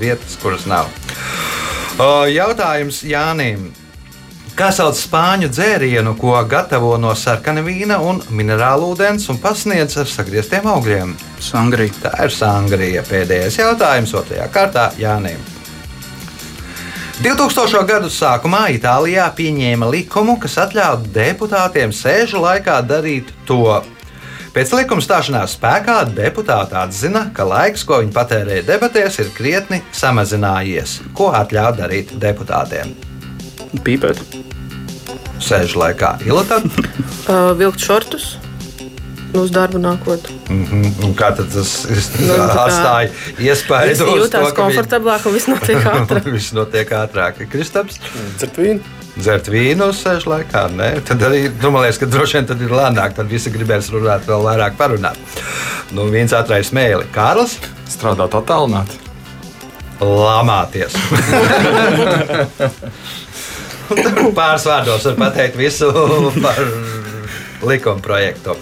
vietas, 0.00 0.38
kuras 0.42 0.64
nav. 0.70 0.88
Jautājums 2.30 3.02
Jānim. 3.04 3.68
Kā 4.56 4.70
sauc 4.72 4.96
spāņu 4.96 5.50
dzērienu, 5.52 6.14
ko 6.16 6.32
gatavo 6.48 6.94
no 6.96 7.10
sarkana 7.12 7.60
vīna 7.60 7.98
un 8.00 8.22
minerālu 8.32 8.94
ūdens 8.94 9.26
un 9.28 9.36
pasniedz 9.36 9.98
ar 10.00 10.08
sagrieztiem 10.08 10.64
augļiem? 10.72 11.10
Sangrija. 11.44 11.92
Tā 12.06 12.12
ir 12.24 12.32
sangrija. 12.32 13.02
Pēdējais 13.04 13.58
jautājums 13.60 14.14
otrajā 14.16 14.46
kārtā 14.54 14.86
Jānim. 14.96 15.42
2000. 17.20 17.82
gadu 17.90 18.08
sākumā 18.08 18.62
Itālijā 18.78 19.26
pieņēma 19.36 19.90
likumu, 19.92 20.38
kas 20.40 20.56
ļauj 20.72 21.04
deputātiem 21.12 21.92
sēžu 21.92 22.40
laikā 22.40 22.78
darīt 22.88 23.34
to. 23.44 23.82
Pēc 24.56 24.72
likuma 24.72 25.04
stāšanās 25.04 25.58
spēkā 25.58 25.98
deputāti 26.16 26.80
atzina, 26.80 27.26
ka 27.36 27.44
laiks, 27.44 27.84
ko 27.84 28.00
viņi 28.00 28.16
patērē 28.16 28.64
debatēs, 28.64 29.20
ir 29.20 29.36
krietni 29.36 29.84
samazinājies. 29.92 31.02
Ko 31.12 31.28
atļauj 31.44 31.76
darīt 31.84 32.16
deputātiem? 32.24 32.96
Pīpēt. 33.84 34.45
Sēžu 35.42 35.82
laikā 35.82 36.16
ilgāk. 36.26 36.66
Uh, 37.26 37.50
vilkt 37.58 37.82
šortus. 37.82 38.36
Uz 39.34 39.50
darbu 39.50 39.80
nākot. 39.82 40.28
Kā 41.18 41.32
tad 41.34 41.48
tas 41.50 41.72
Nu, 41.90 42.36
tā 42.38 42.44
kā 42.52 42.60
atstāja 42.68 43.08
iespēju? 43.42 43.96
Es 43.96 44.02
jūtos 44.06 44.52
komfortablāk 44.54 45.26
un 45.26 45.34
viss 45.34 45.48
notiek 45.50 45.82
ātrāk. 45.90 46.28
Viss 46.30 46.54
notiek 46.54 46.92
ātrāk. 46.94 47.40
Kristaps? 47.50 47.98
Dzert 48.38 48.60
vīnu. 48.62 48.94
Dzert 49.16 49.50
vīnu 49.50 49.90
uz 49.90 50.04
sēžu 50.04 50.30
laikā. 50.36 50.68
Nē, 50.78 50.92
tad 51.08 51.26
arī 51.26 51.48
nu, 51.50 51.72
man 51.74 51.82
liekas, 51.82 51.98
ka 51.98 52.08
droši 52.14 52.38
vien 52.38 52.48
tad 52.52 52.62
ir 52.62 52.76
lēnāk. 52.78 53.18
Tad 53.18 53.26
visi 53.32 53.50
gribēs 53.50 53.90
runāt 53.90 54.30
vēl 54.30 54.46
vairāk 54.46 54.78
parunāt. 54.78 55.18
Nu, 55.90 56.06
viens 56.14 56.30
ātrais 56.36 56.70
mēli. 56.76 57.10
Kārlis? 57.16 57.58
Strādāt 57.90 58.38
attālināti. 58.38 59.02
Lamāties. 59.98 60.94
Pāris 64.38 64.66
vārdos 64.66 65.06
var 65.10 65.18
pateikt 65.20 65.58
visu 65.58 65.90
par 66.42 66.60
likuma 67.66 68.02
projektu. 68.02 68.56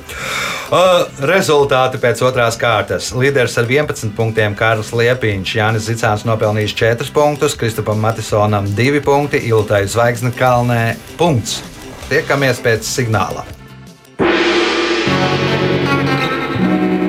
Uh, 0.74 1.04
rezultāti 1.28 2.00
pēc 2.02 2.22
otrās 2.24 2.56
kārtas. 2.58 3.10
Līderis 3.14 3.58
ar 3.60 3.68
11 3.68 4.14
punktiem 4.16 4.56
Kārlis 4.58 4.94
Liepiņš, 4.96 5.52
Jānis 5.58 5.88
Zicāns 5.90 6.24
nopelnījis 6.26 6.74
4 6.80 7.10
punktus, 7.14 7.56
Kristupam 7.60 8.00
Matisonam 8.02 8.66
2 8.74 9.02
punkti, 9.04 9.42
Iltai 9.50 9.84
Zvaigzne 9.90 10.32
Kalnē 10.34 10.96
punkts. 11.20 11.60
Tiekamies 12.08 12.60
pēc 12.64 12.88
signāla. 12.88 13.46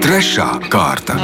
Trešā 0.06 0.50
kārta. 0.70 1.18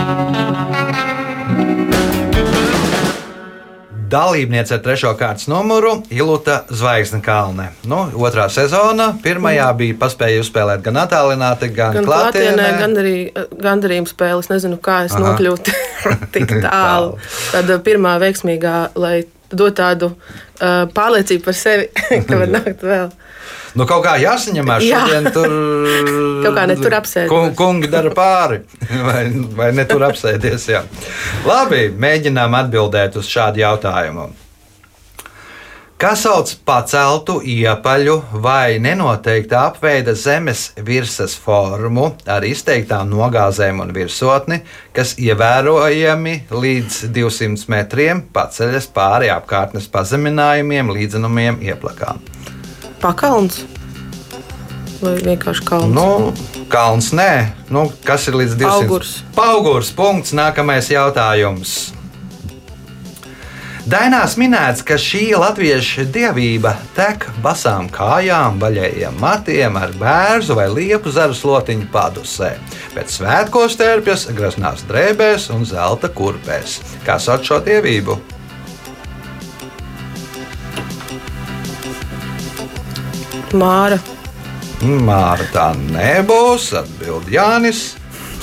Dalībniece 4.11 4.75
ar 4.75 4.81
trešo 4.83 5.13
kārtas 5.19 5.47
numuru 5.47 5.93
Ilūta 6.11 6.61
Zvaigznes 6.67 7.23
kalne. 7.23 7.69
Nu, 7.87 8.01
otrā 8.27 8.49
sezona. 8.51 9.11
Pirmajā 9.23 9.69
bija 9.79 9.95
paspēja 10.01 10.41
uzspēlēt 10.43 10.83
gan 10.83 10.99
attālināti, 11.05 11.69
gan, 11.75 11.95
Gan 11.95 12.07
klātienē. 12.09 12.55
klātienē, 12.57 12.69
gan 12.81 12.97
arī 12.99 13.15
gandarījuma 13.63 14.11
spēles. 14.11 14.51
Nezinu, 14.51 14.79
kā 14.83 15.05
es 15.07 15.15
Aha. 15.15 15.23
nokļūtu 15.29 15.75
tik 16.35 16.57
tālu. 16.65 17.15
Tad 17.53 17.71
pirmā 17.87 18.17
veiksmīgā, 18.23 18.75
lai 18.99 19.21
dot 19.57 19.77
tādu 19.79 20.11
uh, 20.11 20.85
pārliecību 20.95 21.45
par 21.45 21.57
sevi, 21.57 21.89
ka 22.27 22.39
var 22.43 22.53
nākt 22.59 22.85
vēl. 22.85 23.09
Nu, 23.71 23.85
kaut 23.87 24.03
kā 24.03 24.17
jāsaņemās 24.19 24.83
Jā. 24.83 24.99
šodien 25.05 25.29
tur. 25.31 25.53
Kaut 26.43 26.55
kā 26.57 26.65
ne 26.67 26.75
tur 26.79 26.95
apsēdties. 26.97 27.29
Kung, 27.31 27.53
kungi 27.55 27.87
dara 27.91 28.11
pāri. 28.15 28.63
Vai, 29.07 29.21
vai 29.55 29.69
ne 29.77 29.85
tur 29.87 30.03
apsēties? 30.07 30.65
Jā. 30.73 30.81
Labi, 31.47 31.85
mēģinām 32.01 32.57
atbildēt 32.63 33.15
uz 33.21 33.29
šādu 33.31 33.61
jautājumu. 33.61 34.25
Kas 36.01 36.23
sauc 36.25 36.49
paceltu 36.65 37.35
iepaļu 37.45 38.15
vai 38.41 38.79
nenoteikta 38.81 39.59
apveida 39.67 40.15
zemes 40.17 40.71
virsmas 40.81 41.35
formu 41.37 42.07
ar 42.25 42.41
izteiktām 42.47 43.11
nogāzēm 43.11 43.83
un 43.83 43.91
virsotni, 43.93 44.63
kas 44.97 45.11
ievērojami 45.21 46.33
līdz 46.49 46.97
200 47.13 47.69
metriem 47.69 48.23
paceļas 48.33 48.89
pāri 48.97 49.29
apkārtnes 49.29 49.85
pazeminājumiem, 49.93 50.89
līdzenumiem, 50.97 51.61
ieplakām? 51.69 52.25
Pakalns 53.05 53.61
vai 55.05 55.19
vienkārši 55.21 55.69
kalns? 55.69 55.93
Nu, 55.93 56.33
kalns 56.73 57.13
nē, 57.13 57.31
nu, 57.69 57.91
kas 58.01 58.25
ir 58.25 58.41
līdz 58.41 58.57
200? 58.57 58.73
Augurs. 58.73 59.15
Paugurs. 59.37 59.93
Punkts. 59.93 60.33
Nākamais 60.33 60.89
jautājums. 60.89 61.91
Dainās 63.89 64.35
minēts, 64.37 64.83
ka 64.85 64.93
šī 64.93 65.31
latviešu 65.41 66.03
dievība 66.13 66.75
tek 66.93 67.23
basām 67.41 67.87
kājām, 67.89 68.59
vaļējiem 68.61 69.17
matiem, 69.17 69.79
ar 69.79 69.95
bērnu 69.97 70.53
vai 70.59 70.67
liepu 70.69 71.09
zaru 71.09 71.33
slotiņu 71.33 71.87
padusē. 71.89 72.51
Pēc 72.93 73.15
svētkos 73.17 73.79
tērpjas 73.81 74.27
graznās 74.37 74.85
drēbēs 74.85 75.49
un 75.55 75.65
zelta 75.65 76.11
kurpēs. 76.13 76.77
Kā 77.07 77.17
sauc 77.17 77.41
šo 77.47 77.57
dievību? 77.65 78.19
Māra. 83.57 83.97
Māra 84.85 85.49
tā 85.57 85.71
nebūs, 85.89 86.69
atbild 86.77 87.33
Jānis. 87.33 87.95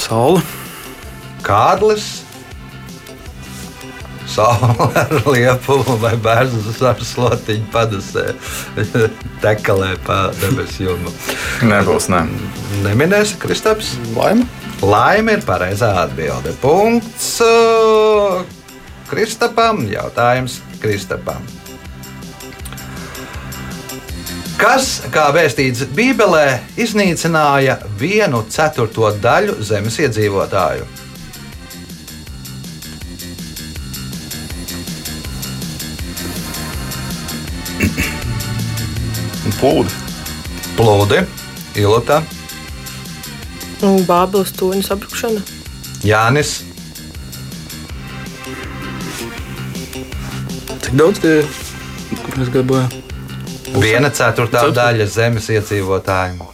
Saula. 0.02 0.42
Kārlis. 1.46 2.27
Saula 4.38 4.86
ar 4.94 5.10
liepu 5.26 5.80
vai 5.98 6.12
bērnu 6.22 6.60
ar 6.86 7.00
slotiņu 7.02 7.64
padusē. 7.74 8.26
Tekalē 9.42 9.96
pa 10.06 10.28
debesu 10.38 10.84
jomu. 10.84 11.10
Nebūs, 11.66 12.06
ne. 12.12 12.20
Neminēsi 12.84 13.40
Kristaps? 13.42 13.96
Laima. 14.14 14.46
Laime 14.78 15.34
ir 15.34 15.42
pareizā 15.42 15.88
atbilde. 16.04 16.52
Punkts 16.62 17.40
uh, 17.42 18.44
Kristapam. 19.10 19.82
Jautājums 19.90 20.60
Kristapam. 20.78 21.42
Kas, 24.58 25.00
kā 25.14 25.26
vēstīts 25.34 25.82
Bībelē, 25.98 26.60
iznīcināja 26.78 27.80
vienu 27.98 28.44
ceturto 28.54 29.10
daļu 29.18 29.58
zemes 29.66 29.98
iedzīvotāju? 30.06 30.86
Plūdi. 39.58 39.90
Plūdi, 40.78 41.22
Ilota, 41.82 42.20
Un 43.82 44.02
Bābeles 44.08 44.50
toņa 44.58 44.82
sabrukšana. 44.88 45.40
Jānis, 46.06 46.56
Cik 50.82 50.94
daudz 50.98 51.20
tie 51.22 51.34
es 52.42 52.50
gabāju? 52.54 53.02
viena 53.78 54.08
ceturtā 54.10 54.62
Ceturtā. 54.64 54.74
daļa 54.80 55.06
zemes 55.12 55.46
iedzīvotāju. 55.52 56.46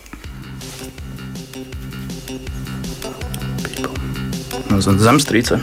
Zemestrīce. 4.85 5.61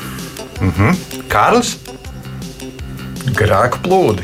Kārlis, 1.31 1.75
Grēku 3.37 3.81
plūdi. 3.85 4.23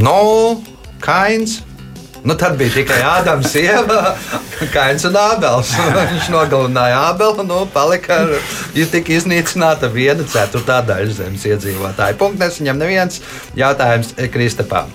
no 0.00 0.62
Kains. 1.00 1.60
Nu, 2.24 2.34
tad 2.36 2.58
bija 2.60 2.74
tikai 2.74 2.98
Ādams, 3.00 3.54
Ieva, 3.56 4.14
Kains 4.74 5.06
un 5.08 5.16
Ābels. 5.16 5.72
Viņš 6.12 6.28
nogalināja 6.34 6.98
Ābelu, 7.08 7.46
nu, 7.48 7.62
palika 7.72 8.22
tika 8.76 9.14
iznīcināta 9.16 9.88
viena 9.92 10.26
ceturtā 10.28 10.82
daļa 10.84 11.14
zemes 11.16 11.46
iedzīvotāju. 11.48 12.18
Punkts 12.20 12.44
nesaņem 12.44 12.82
neviens 12.82 13.22
jautājums 13.56 14.12
Kristapam. 14.34 14.92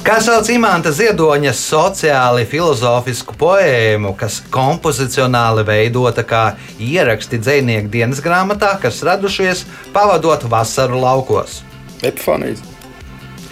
Kā 0.00 0.16
sauc 0.24 0.48
imanta 0.48 0.88
ziedoņa 0.96 1.52
sociāli 1.54 2.46
filozofisku 2.48 3.36
poēmu, 3.38 4.14
kas 4.18 4.38
kompozicionāli 4.50 5.66
veidota 5.68 6.24
kā 6.24 6.44
ieraksti 6.80 7.38
dzinieku 7.44 7.92
dienas 7.92 8.24
grāmatā, 8.24 8.72
kas 8.80 9.02
radušies 9.04 9.66
pavadot 9.92 10.48
vasaru 10.48 11.04
laukos? 11.04 11.60
Epifānijas. 12.00 12.69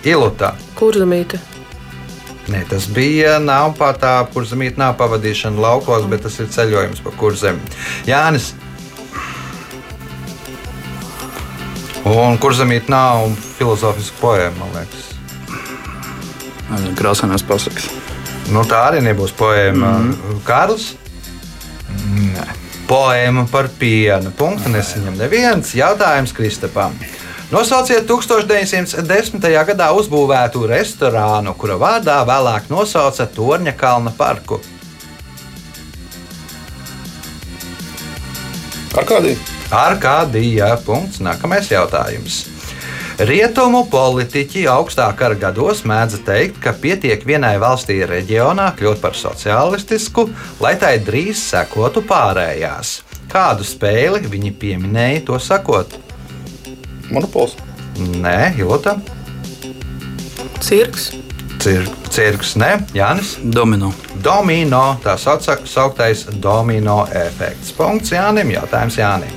Ilūta. 0.06 0.52
Kurzemīte. 0.78 1.40
Nē, 2.48 2.62
tas 2.70 2.86
bija 2.88 3.36
nav 3.42 3.74
pat 3.76 3.98
tā, 4.00 4.14
kur 4.32 4.46
zemīte 4.48 4.80
nav 4.80 4.94
pavadīšana 5.00 5.60
laukos, 5.60 6.06
bet 6.08 6.22
tas 6.24 6.38
ir 6.40 6.48
ceļojums 6.54 7.02
pa 7.04 7.12
kurzem. 7.18 7.58
Jānis. 8.08 8.54
Un 12.08 12.38
kur 12.40 12.56
zemīte 12.56 12.88
nav 12.92 13.26
filozofiska 13.58 14.16
poēma, 14.22 14.56
man 14.62 14.72
liekas. 14.78 15.08
Krāsainās 16.96 17.44
pasakas. 17.44 17.90
Nu, 18.52 18.62
tā 18.64 18.80
arī 18.86 19.02
nebūs 19.04 19.34
poēma. 19.36 19.92
Mm 19.98 20.12
-hmm. 20.12 20.40
Kārlis? 20.44 20.94
Nē. 22.32 22.46
Poēma 22.88 23.46
par 23.50 23.68
pienu. 23.78 24.30
Punktu 24.30 24.68
nesaņem 24.68 25.18
neviens 25.18 25.74
jautājums 25.74 26.32
Kristapam. 26.32 26.96
Nosauciet 27.48 28.04
1910. 28.04 29.40
gadā 29.70 29.86
uzbūvētu 29.96 30.66
restorānu, 30.68 31.54
kura 31.56 31.78
vārdā 31.80 32.18
vēlāk 32.28 32.66
nosauca 32.68 33.24
Torņa 33.24 33.72
kalna 33.72 34.12
parku. 34.12 34.58
Ar 38.92 39.06
kādī? 39.08 39.32
Arkādija. 39.72 40.74
Punkts. 40.84 41.22
Nākamais 41.24 41.70
jautājums. 41.72 42.42
Rietumu 43.18 43.86
politiķi 43.90 44.66
augstā 44.68 45.06
kara 45.16 45.34
gados 45.34 45.80
mēdza 45.88 46.20
teikt, 46.26 46.60
ka 46.62 46.74
pietiek 46.76 47.24
vienai 47.26 47.54
valstī 47.62 47.96
reģionā 48.06 48.68
kļūt 48.76 49.00
par 49.00 49.16
sociālistisku, 49.16 50.26
lai 50.60 50.74
tai 50.76 50.98
drīz 51.00 51.40
sekotu 51.48 52.04
pārējās. 52.04 52.98
Kādu 53.32 53.64
spēli 53.64 54.28
viņi 54.28 54.52
pieminēja 54.60 55.24
to 55.32 55.40
sakot? 55.40 55.96
Monopols. 57.10 57.56
Nē, 57.98 58.54
Jota, 58.58 58.98
Cirks. 60.60 61.12
Cir 61.58 61.88
cirks, 62.10 62.54
ne, 62.56 62.78
Jānis. 62.94 63.36
Domino. 63.42 63.92
Domino, 64.22 64.98
tā 65.02 65.16
sauca- 65.18 65.58
sauktais 65.66 66.26
domino 66.40 67.06
efekts. 67.10 67.72
Punkts 67.72 68.10
Jānim, 68.14 68.50
jautājums 68.54 68.96
Jānim. 68.98 69.34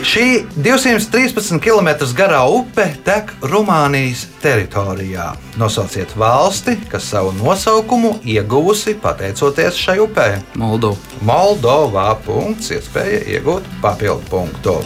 Šī 0.00 0.46
213 0.56 1.60
km 1.60 1.88
garā 2.16 2.40
upe 2.48 2.86
tek 3.04 3.34
Rumānijas 3.42 4.24
teritorijā. 4.42 5.34
Nosauciet 5.60 6.16
valsti, 6.16 6.78
kas 6.88 7.04
savu 7.12 7.32
nosaukumu 7.36 8.14
ieguvusi 8.24 8.94
pateicoties 8.94 9.76
šai 9.76 9.98
upē. 10.00 10.40
Moldova. 10.56 10.96
Moldovā 11.22 12.16
punkts, 12.24 12.70
iespēja 12.72 13.20
iegūt 13.36 13.68
papildu 13.82 14.24
punktu. 14.30 14.78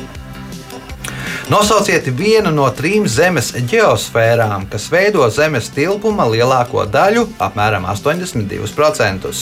Nosauciet 1.48 2.06
vienu 2.16 2.48
no 2.50 2.70
trim 2.72 3.04
Zemes 3.08 3.50
geosfērām, 3.68 4.64
kas 4.72 4.86
veido 4.88 5.26
Zemes 5.28 5.68
tilpuma 5.74 6.24
lielāko 6.30 6.86
daļu, 6.88 7.26
apmēram 7.44 7.84
82%. 7.90 9.34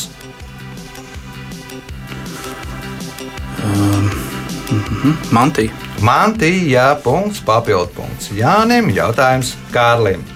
Mantija. 5.30 5.70
Mantija, 6.02 6.88
punkts, 7.04 7.38
papildu 7.46 7.94
punkts. 7.94 8.32
Jānim, 8.34 8.90
jautājums 8.90 9.54
Kārlim. 9.70 10.31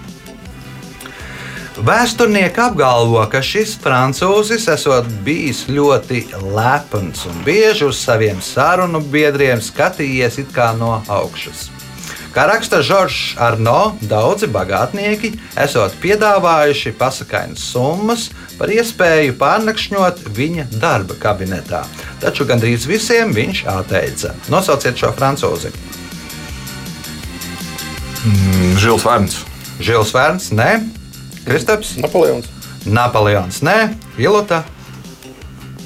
Vēsturnieki 1.76 2.56
apgalvo, 2.64 3.20
ka 3.28 3.42
šis 3.44 3.74
francūzis 3.82 4.64
esot 4.72 5.10
bijis 5.26 5.66
ļoti 5.68 6.22
lepns 6.40 7.26
un 7.28 7.42
bieži 7.44 7.84
uz 7.84 7.98
saviem 8.00 8.40
sarunu 8.40 9.02
biedriem 9.12 9.60
skatījies 9.60 10.38
it 10.40 10.54
kā 10.56 10.70
no 10.78 11.02
augšas. 11.04 11.66
Kā 12.32 12.46
raksta 12.48 12.80
Žoržs 12.84 13.36
Arno, 13.40 13.92
daudzi 14.08 14.48
bagātnieki 14.52 15.34
esot 15.60 15.92
piedāvājuši 16.00 16.94
pasakainas 16.96 17.68
summas 17.74 18.30
par 18.56 18.72
iespēju 18.72 19.36
pārnakšņot 19.36 20.24
viņa 20.32 20.68
darba 20.80 21.20
kabinetā, 21.20 21.84
taču 22.24 22.48
gandrīz 22.48 22.88
visiem 22.88 23.36
viņš 23.36 23.64
atteica. 23.76 24.32
Nosauciet 24.48 24.96
šo 24.96 25.12
francūzi. 25.16 25.76
Mm, 28.24 28.76
Žils 28.80 29.04
Vērns. 29.04 29.42
Žils 29.76 30.16
Vērns, 30.16 30.54
nē, 30.56 30.70
Kristaps, 31.46 31.94
Napoleons. 32.02 32.48
Napoleons, 32.86 33.60
nē, 33.62 33.94
Ilota. 34.18 34.64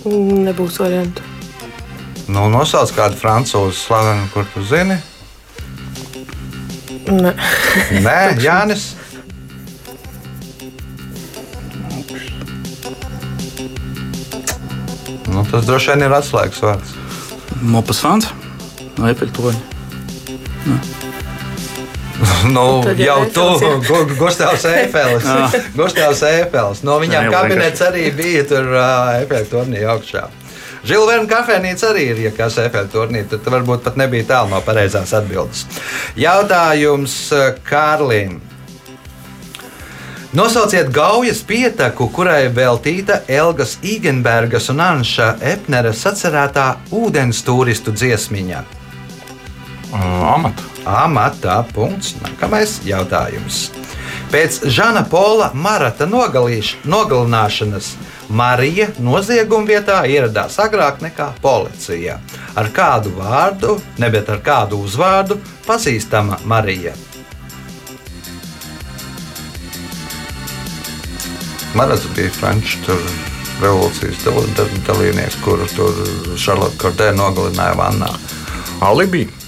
Nebūs 0.09 0.79
variantu. 0.81 1.21
Nu, 2.31 2.47
nosauc 2.49 2.93
kādu 2.97 3.19
francūzu 3.21 3.75
slavenu, 3.77 4.29
kur 4.33 4.47
tu 4.55 4.63
zini. 4.65 4.97
Ne. 7.11 7.35
Nē, 8.01 8.17
Jānis. 8.41 8.87
Nu, 15.29 15.45
tas 15.51 15.69
droši 15.69 15.93
vien 15.93 16.07
ir 16.07 16.17
atslēgas 16.17 16.65
vārds. 16.65 16.97
Mopas 17.61 18.01
fans. 18.01 18.31
No 18.97 19.13
efektoņa. 19.13 19.61
Nu, 22.55 22.83
jau 22.97 22.97
jau 22.97 23.21
tu, 23.35 24.05
Gustavs 24.19 24.65
Eifels. 24.65 25.25
Gustavs 25.79 26.23
Eifels. 26.27 26.83
No 26.87 26.99
viņam 27.03 27.29
Jā, 27.29 27.33
kabinets 27.35 27.83
arī 27.85 28.11
bija 28.17 28.45
tur 28.49 28.71
Eifela 28.75 29.47
turnīra 29.51 29.97
augšā. 29.97 30.27
Žilvēna 30.89 31.29
kafejnīca 31.29 31.91
arī 31.91 32.07
ir, 32.15 32.23
ja 32.29 32.31
kas 32.33 32.57
Eifela 32.63 32.89
turnīra, 32.93 33.29
tad 33.35 33.49
varbūt 33.53 33.85
pat 33.85 33.99
nebija 34.01 34.29
tālu 34.33 34.55
no 34.55 34.63
pareizās 34.65 35.13
atbildes. 35.17 35.67
Jautājums 36.21 37.17
Kārlim. 37.69 38.41
Nosauciet 40.31 40.93
gaujas 40.95 41.41
pieteku, 41.43 42.07
kurai 42.15 42.45
veltīta 42.55 43.25
Elgas 43.27 43.81
Igenbergas 43.83 44.71
un 44.71 44.79
Anša 44.85 45.33
Epnera 45.43 45.91
sacerētā 45.91 46.69
ūdens 46.95 47.43
turistu 47.43 47.91
dziesmiņa. 47.91 48.63
Uh, 49.91 50.35
amata. 50.35 50.63
Amatā 50.87 51.57
punkts. 51.75 52.15
Nākamais 52.23 52.79
jautājums. 52.87 53.71
Pēc 54.31 54.61
Žana 54.71 55.03
Pola 55.11 55.51
Marata 55.55 56.07
nogalīš- 56.07 56.77
nogalināšanas 56.87 57.97
Marija 58.29 58.87
nozieguma 59.03 59.67
vietā 59.67 60.05
ieradās 60.07 60.59
agrāk 60.63 61.01
nekā 61.03 61.33
policija. 61.43 62.21
Ar 62.55 62.71
kādu 62.71 63.11
vārdu, 63.19 63.81
nevis 63.99 64.29
ar 64.29 64.39
kādu 64.39 64.79
uzvārdu, 64.85 65.41
pazīstama 65.67 66.39
Marija. 66.45 66.95
Marats 71.75 72.07
bija 72.15 72.31
Franču 72.31 72.97
revolūcijas 73.61 74.25
dal, 74.25 74.41
dal, 74.57 74.71
dalībnieks, 74.87 75.37
kuru 75.45 75.67
tur 75.75 75.95
Šarlotte 76.39 76.79
Kordē 76.79 77.11
nogalināja 77.15 77.75
Vannā. 77.79 78.15
Alibi. 78.81 79.40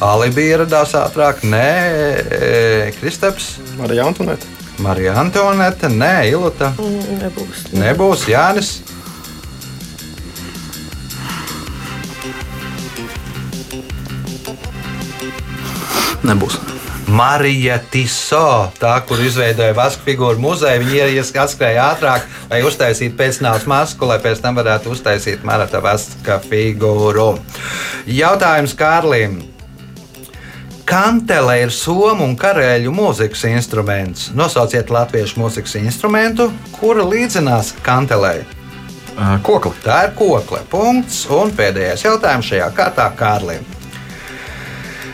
Alibi 0.00 0.46
ieradās 0.48 0.94
ātrāk, 0.96 1.42
nē, 1.44 1.66
e, 2.32 2.92
Kristaps, 2.96 3.58
Marija 3.76 4.06
Antonēta. 4.08 4.48
Marija 4.80 5.12
Antonete, 5.20 5.90
nē, 5.92 6.14
Ilota. 6.30 6.70
Mm, 6.80 7.18
Nebūs. 7.20 7.66
Nebūs 7.76 8.24
Jānis. 8.30 8.78
Nebūs. 16.24 16.56
Marija 17.10 17.76
Tiso, 17.90 18.70
tā, 18.80 18.94
kur 19.04 19.20
izveidoja 19.20 19.74
vasku 19.76 20.06
figūru 20.06 20.40
muzeju, 20.40 20.84
viņa 20.84 20.96
ieries 20.96 21.34
atskrēja 21.34 21.90
ātrāk, 21.90 22.24
lai 22.48 22.62
uztaisītu 22.64 23.18
pēcnāvas 23.18 23.68
masku, 23.68 24.08
lai 24.08 24.20
pēc 24.22 24.40
tam 24.40 24.56
varētu 24.56 24.94
uztaisīt 24.94 25.44
Marata 25.44 25.82
vaska 25.84 26.40
figūru. 26.46 27.34
Jautājums 28.08 28.78
Kārlim. 28.78 29.40
Kantele 30.90 31.60
ir 31.62 31.70
somu 31.70 32.24
un 32.26 32.32
karēļu 32.34 32.90
mūzikas 32.90 33.44
instruments. 33.46 34.30
Nosauciet 34.34 34.88
latviešu 34.90 35.38
mūzikas 35.38 35.76
instrumentu, 35.78 36.48
kura 36.74 37.04
līdzinās 37.06 37.76
kantelei. 37.86 38.40
Kokli. 39.46 39.70
Tā 39.84 40.00
ir 40.08 40.16
kokle. 40.18 40.64
Punkts. 40.70 41.28
Un 41.30 41.52
pēdējais 41.54 42.02
jautājums 42.08 42.50
šajā 42.50 42.66
kārtā 42.74 43.06
Kārlim. 43.14 43.62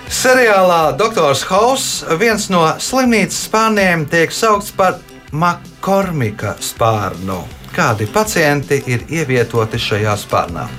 Seriālā 0.09 0.97
Doktors 0.97 1.43
Hauss 1.51 2.05
viens 2.21 2.49
no 2.49 2.63
slimnīcas 2.81 3.45
spārniem 3.49 4.07
tiek 4.09 4.33
saukts 4.33 4.73
par 4.73 5.01
Makormika 5.37 6.55
spārnu. 6.63 7.43
Kādi 7.77 8.07
pacienti 8.09 8.79
ir 8.89 9.05
ievietoti 9.13 9.77
šajā 9.77 10.15
spārnā? 10.25 10.71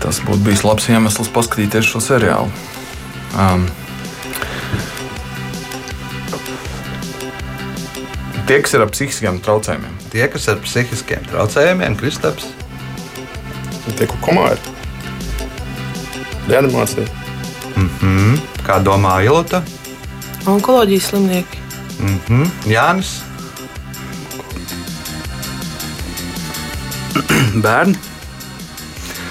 Tas 0.00 0.20
būtu 0.26 0.44
bijis 0.50 0.66
labs 0.66 0.90
iemesls 0.92 1.32
paskatīties 1.32 1.88
šo 1.94 2.02
seriālu. 2.04 2.68
Um, 3.38 3.68
tie, 8.48 8.58
kas 8.58 8.74
ir 8.74 8.82
ar 8.82 8.90
psihiskiem 8.90 9.38
traucējumiem, 9.44 10.00
Tie, 10.10 10.24
kas 10.26 10.48
ar 10.50 10.58
psihiskiem 10.64 11.22
traucējumiem, 11.30 11.94
Kristaps. 12.00 12.48
Tie, 13.94 14.06
ko 14.10 14.16
komā 14.24 14.48
ir. 14.56 14.60
Reanimācija. 16.50 17.06
Kā 18.66 18.80
domā 18.82 19.20
Ilota? 19.22 19.62
Onkoloģijas 20.50 21.12
slimnieki. 21.12 21.62
Mhm. 22.00 22.42
Jānis. 22.66 23.12
Bērni. 27.64 28.09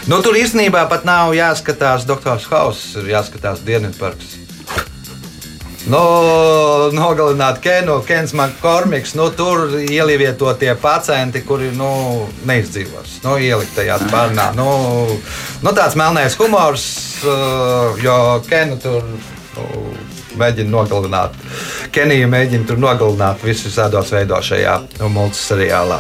Nu, 0.08 0.22
tur 0.24 0.38
īstenībā 0.40 0.86
pat 0.90 1.04
nav 1.08 1.34
jāskatās 1.36 2.06
Doktors 2.08 2.48
Hauss, 2.52 2.94
ir 3.02 3.10
jāskatās 3.12 3.66
Dienvidparks. 3.66 4.38
Nu, 5.90 6.00
nogalināt 6.94 7.60
Kenu, 7.64 7.98
Kens 8.06 8.34
Makormiks, 8.38 9.16
nu, 9.18 9.30
tur 9.34 9.74
ielietotie 9.80 10.76
pacienti, 10.78 11.42
kuri 11.42 11.72
nu, 11.76 12.28
neizdzīvos. 12.46 13.20
Nu, 13.24 13.38
ielikt 13.42 13.74
tajā 13.80 13.98
spārnā. 14.04 14.52
Nu, 14.58 14.68
nu, 15.64 15.74
tāds 15.74 15.98
melnais 16.00 16.38
humors, 16.40 16.86
uh, 17.24 17.98
jo 18.04 18.18
Kenu 18.50 18.78
tur 18.84 19.02
nu, 19.08 19.66
mēģina 20.38 20.70
nogalināt. 20.74 21.36
Kenija 21.96 22.28
mēģina 22.30 22.68
tur 22.70 22.82
nogalināt 22.82 23.42
visus 23.44 23.78
tādos 23.80 24.12
veidos 24.14 24.52
šajā 24.52 24.76
multiseriālā. 25.10 26.00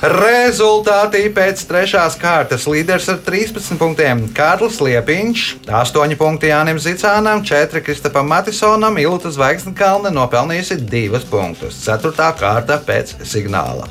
Rezultāti 0.00 1.26
pēc 1.36 1.60
trešās 1.68 2.16
kārtas 2.20 2.64
līderis 2.70 3.10
ar 3.12 3.18
13 3.26 3.76
punktiem 3.80 4.22
Kārlis 4.36 4.80
Liepiņš, 4.80 5.46
8 5.68 6.16
punkti 6.20 6.48
Jānim 6.48 6.80
Zicānam, 6.80 7.44
4 7.44 7.84
Kristapam 7.84 8.30
Matisonam, 8.32 8.96
Ilta 8.96 9.32
Zvaigznes 9.34 9.76
nopelnījusi 10.16 10.80
2 10.88 11.24
punktus. 11.28 11.82
4. 11.84 12.32
kārta 12.40 12.80
pēc 12.86 13.18
signāla. 13.28 13.90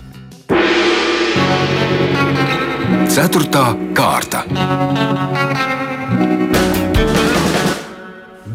Ceturtā 3.09 3.73
kārta. 3.97 4.45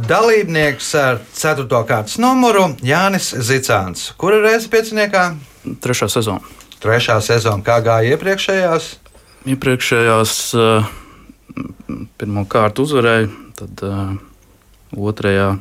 Dalībnieks 0.04 0.90
ar 1.00 1.18
4. 1.32 1.64
kārtas 1.88 2.18
numuru 2.20 2.66
Jānis 2.84 3.30
Zicāns. 3.40 4.10
Kura 4.20 4.36
reize 4.42 4.68
pieciniekā? 4.68 5.22
Trešā 5.80 6.10
sezona. 6.12 6.44
Trešā 6.82 7.16
sezona, 7.24 7.64
kā 7.64 7.78
gāja 7.84 8.12
iepriekšējās. 8.12 8.88
Iepriekšējās 9.54 10.34
uh, 10.60 10.90
pirmā 12.20 12.44
kārta 12.52 12.84
uzvarēja, 12.84 13.30
tad 13.56 13.84
uh, 13.88 14.12
otrajā, 14.92 15.54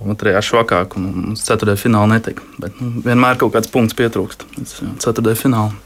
otrajā 0.00 0.44
švakāk, 0.48 0.96
un 0.96 1.34
uz 1.34 1.44
ceturtajā 1.44 1.82
finālā 1.84 2.14
netika. 2.14 2.46
Bet 2.62 2.80
nu, 2.80 3.02
vienmēr 3.04 3.36
kaut 3.42 3.52
kāds 3.58 3.68
punkts 3.72 3.98
pietrūkst. 3.98 4.46
Līdz 4.56 4.74
ceturtajā 5.04 5.42
finālā. 5.42 5.76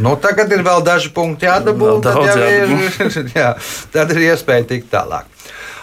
Nu, 0.00 0.14
tagad 0.22 0.52
ir 0.54 0.64
vēl 0.64 0.80
daži 0.86 1.12
punkti 1.12 1.44
jādabū. 1.44 1.90
Vēl 1.90 2.04
Tad, 2.08 2.22
jau 2.24 2.48
ir, 2.48 3.32
jā, 3.42 3.52
tad 3.92 4.16
ir 4.16 4.30
iespēja 4.30 4.68
tikt 4.72 4.88
tālāk. 4.94 5.28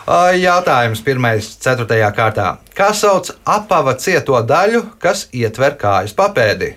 Jautājums 0.07 1.01
pirmais, 1.03 1.47
ceturtajā 1.59 2.07
kārtā. 2.15 2.51
Kā 2.71 2.93
sauc 2.95 3.27
apava 3.43 3.97
cieto 3.99 4.39
daļu, 4.39 4.85
kas 5.03 5.25
ietver 5.35 5.75
kājas 5.75 6.13
papēdi? 6.15 6.75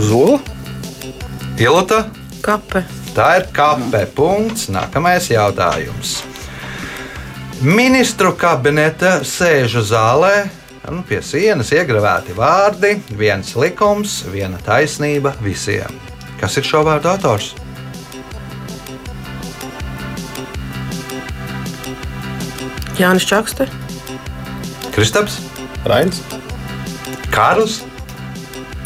Zola? 0.00 0.40
Ilota, 1.60 2.06
Kape. 2.40 2.86
tā 3.12 3.28
ir 3.42 3.46
kape. 3.52 4.06
Punkts. 4.16 4.70
Nākamais 4.72 5.28
jautājums. 5.28 6.22
Ministru 7.60 8.32
kabineta 8.32 9.20
sēžu 9.20 9.84
zālē. 9.84 10.61
Nu, 10.90 11.04
pie 11.06 11.20
sienas 11.22 11.70
iegravēti 11.72 12.34
vārdi, 12.34 12.96
viens 13.14 13.54
likums, 13.54 14.22
viena 14.32 14.58
taisnība 14.66 15.30
visiem. 15.40 15.94
Kas 16.40 16.58
ir 16.58 16.66
šo 16.66 16.82
vārdu 16.88 17.06
autors? 17.12 17.52
Jānis 22.98 23.24
Čakste. 23.30 23.68
Kristaps, 24.92 25.38
Rainis. 25.88 26.20
Kārls, 27.32 27.80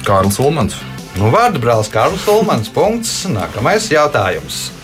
Kārlis 0.07 0.39
Ulmans. 0.39 0.77
nu, 1.17 1.33
vārdu 1.33 1.59
brālis 1.65 1.91
Kārls 1.91 2.29
Ulmans. 2.31 2.69
Punkts. 2.71 3.25
Nākamais 3.27 3.89
jautājums. 3.91 4.76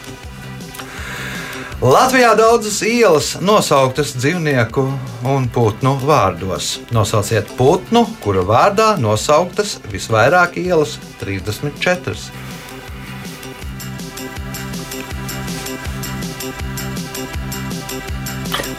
Latvijā 1.83 2.37
daudzas 2.39 2.77
ielas 2.87 3.33
nosauktas 3.43 4.13
dzīvnieku 4.15 4.85
un 5.27 5.49
putnu 5.51 5.97
vārdos. 6.07 6.77
Nosauciet 6.95 7.49
putnu, 7.59 8.05
kura 8.23 8.45
vārdā 8.47 8.93
nosauktas 9.03 9.81
visvairāk 9.91 10.61
ielas- 10.63 10.93
34. 11.19 12.15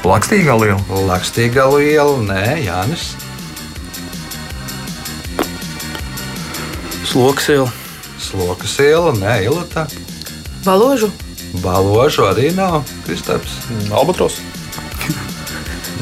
Lakstīgā 0.07 0.55
liela. 0.61 0.79
Lakstīga 1.09 1.67
liela, 1.75 2.15
nē, 2.23 2.63
Jānis. 2.69 3.17
Sloks 7.11 7.49
iela. 7.49 7.69
Slokas 8.17 8.79
iela, 8.79 9.11
nē, 9.11 9.43
Ilata. 9.51 9.87
Baložu. 10.63 11.11
Baložu 11.61 12.25
arī 12.25 12.49
nav 12.55 12.81
Kristaps. 13.05 13.59
Albatros. 13.91 14.39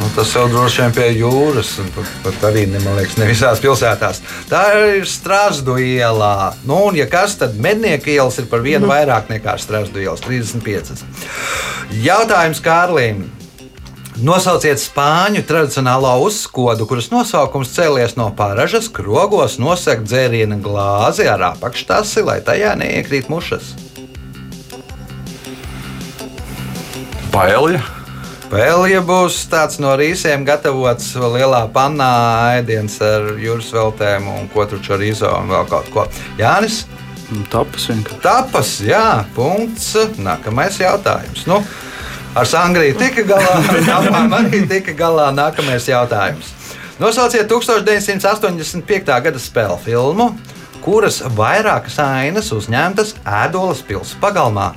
Nu, 0.01 0.07
tas 0.15 0.31
jau 0.33 0.47
droši 0.49 0.81
vien 0.81 0.93
pie 0.95 1.07
jūras, 1.13 1.75
un 1.77 1.89
pat, 1.93 2.07
pat 2.23 2.45
arī 2.49 2.63
ne, 2.71 2.79
liekas, 2.81 3.19
ne 3.21 3.27
visās 3.29 3.59
pilsētās. 3.61 4.23
Tā 4.49 4.61
ir 4.95 5.03
Strasdu 5.05 5.75
ielā. 5.77 6.55
Nu, 6.65 6.79
un, 6.87 6.97
ja 6.97 7.05
kas, 7.05 7.35
tad 7.37 7.53
mednieku 7.61 8.09
ielas 8.09 8.39
ir 8.41 8.47
par 8.49 8.63
vienu 8.65 8.89
vairāk 8.89 9.29
nekā 9.29 9.53
Strasdu 9.61 10.01
ielas- 10.01 10.23
35. 10.25 11.05
Jautājums 12.01 12.63
Kārlim. 12.65 13.27
Nosauciet 14.25 14.81
spāņu 14.81 15.45
tradicionālo 15.45 16.15
uzskodu, 16.25 16.89
kuras 16.89 17.11
nosaukums 17.13 17.69
cēlies 17.77 18.17
no 18.17 18.31
paražas, 18.33 18.89
krogos 18.89 19.59
nosegt 19.61 20.09
dzērienu 20.09 20.57
glāzi 20.65 21.29
ar 21.29 21.51
apakštasi, 21.53 22.25
lai 22.25 22.41
tajā 22.41 22.73
neiekrīt 22.81 23.29
mušas. 23.29 23.75
Paelja. 27.31 27.81
Pēlija 28.51 28.99
būs 29.07 29.37
tāds 29.47 29.77
no 29.79 29.93
rīsiem 29.95 30.41
gatavots 30.43 31.13
lielā 31.15 31.61
pannā, 31.71 32.09
ēdiens 32.59 32.97
ar 33.05 33.29
jūras 33.39 33.69
veltēm 33.71 34.27
un 34.27 34.49
ko 34.51 34.65
tur 34.67 34.81
čorizo 34.83 35.29
un 35.39 35.47
vēl 35.53 35.69
kaut 35.71 35.87
ko. 35.93 36.07
Jānis, 36.39 36.83
Nu, 37.31 37.45
Tapas 37.47 37.85
vienkārši. 37.87 38.19
tapas, 38.19 38.69
jā, 38.83 39.23
punkts. 39.31 39.93
Nākamais 40.19 40.75
jautājums. 40.81 41.45
Nu, 41.47 41.61
ar 42.35 42.43
Sangriju 42.43 42.97
tika 42.99 43.23
galā, 43.23 43.53
ar 43.95 44.35
arī 44.41 44.65
tika 44.67 44.91
galā. 44.91 45.29
Nākamais 45.31 45.87
jautājums. 45.87 46.51
Nosauciet 46.99 47.47
1985. 47.47 49.15
gada 49.23 49.39
spēļu 49.39 49.77
filmu, 49.85 50.27
kuras 50.83 51.21
vairākas 51.39 51.95
ainas 52.03 52.51
uzņemtas 52.51 53.15
Ēdolas 53.23 53.79
pilsētas 53.87 54.19
pagalmā. 54.19 54.73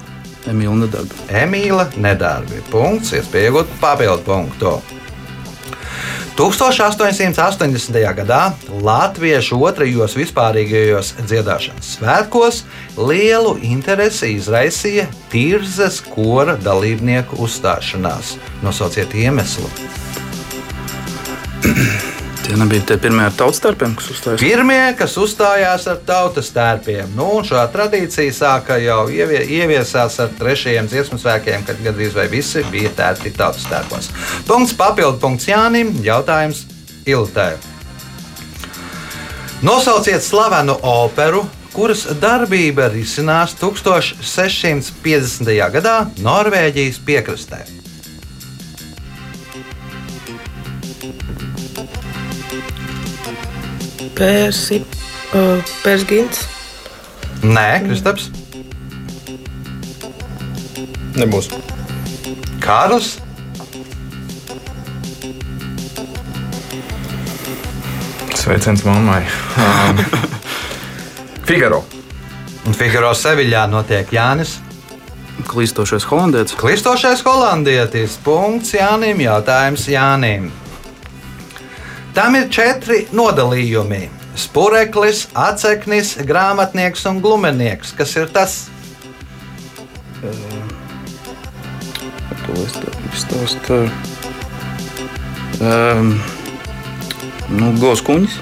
Emīļa 0.50 0.74
nedarba. 0.82 1.22
Emīla 1.44 1.86
nedarbi. 1.96 2.60
Punkts, 2.72 3.14
iespēja 3.16 3.50
iegūt 3.50 3.72
papildu 3.80 4.26
punktu. 4.26 4.74
1880. 6.34 7.94
gadā 8.18 8.40
Latviešu 8.82 9.60
otrajos 9.68 10.16
vispārīgajos 10.18 11.12
dziedāšanas 11.28 11.92
svētkos 11.94 12.64
lielu 12.98 13.54
interesi 13.62 14.32
izraisīja 14.34 15.06
Tirzas 15.30 16.00
kora 16.08 16.56
dalībnieku 16.58 17.38
uzstāšanās. 17.46 18.34
Nosauciet 18.66 19.14
iemeslu. 19.14 19.70
Tie 22.44 22.56
nebija 22.60 22.82
tie 22.84 22.96
pirmie 23.00 23.24
ar 23.24 23.32
tautstarpiem, 23.32 23.94
kas 23.96 24.10
uzstājās. 24.12 24.42
Pirmie, 24.42 24.80
kas 24.98 25.14
uzstājās 25.16 25.86
ar 25.88 26.00
tautas 26.04 26.50
tērpiem, 26.52 27.14
nu, 27.16 27.28
šā 27.48 27.62
tradīcija 27.72 28.34
sāka 28.36 28.76
jau 28.82 29.06
ievie, 29.08 29.40
ieviesās 29.62 30.18
ar 30.20 30.32
trešajiem 30.36 30.90
dziesmu 30.92 31.16
svēkiem, 31.22 31.64
kad 31.64 31.80
gandrīz 31.86 32.12
vai 32.18 32.26
visi 32.28 32.60
bija 32.68 32.92
tērti 32.98 33.32
tautas 33.38 33.64
tērpos. 33.70 34.10
Punkts 34.44 34.76
papildu 34.76 35.16
punkts 35.22 35.48
Jānim, 35.48 35.94
jautājums 36.04 36.66
Iltē. 37.08 37.54
Nosauciet 39.64 40.20
slavenu 40.20 40.76
operu, 40.84 41.46
kuras 41.72 42.04
darbība 42.20 42.90
risinās 42.92 43.56
1650. 43.56 45.48
gadā 45.78 45.96
Norvēģijas 46.20 47.00
piekrastē. 47.08 47.83
Pērsi, 54.14 54.80
uh, 55.34 55.74
Pērsgins, 55.82 56.46
Nē, 57.44 57.68
Kristaps, 57.84 58.30
Nebūs. 61.14 61.46
Kārlis. 62.58 63.12
Sveiciens 68.34 68.82
mammai. 68.84 69.20
Um, 69.62 70.00
Figaro. 71.48 71.84
Figaro 72.74 73.12
Seviļā 73.14 73.62
notiek 73.70 74.10
Jānis. 74.10 74.56
Klīstošais 75.46 76.06
holandietis. 76.10 76.58
Klistošais 76.58 77.22
holandietis. 77.26 78.18
Punkts 78.26 78.74
Jānim. 78.74 79.22
Jautājums 79.22 79.86
Jānim. 79.92 80.50
Tam 82.14 82.36
ir 82.38 82.46
četri 82.46 83.00
nodalījumi. 83.10 84.04
Spureklis, 84.38 85.24
atseknis, 85.34 86.12
grāmatnieks 86.22 87.02
un 87.10 87.18
glumenieks. 87.22 87.90
Kas 87.98 88.14
ir 88.14 88.30
tas? 88.34 88.54
To 92.44 92.54
es 92.62 92.76
tev 92.78 93.08
izstāstīju. 93.10 93.90
Um, 95.64 96.14
nu, 97.50 97.72
Govs 97.82 98.04
kuņģis. 98.06 98.38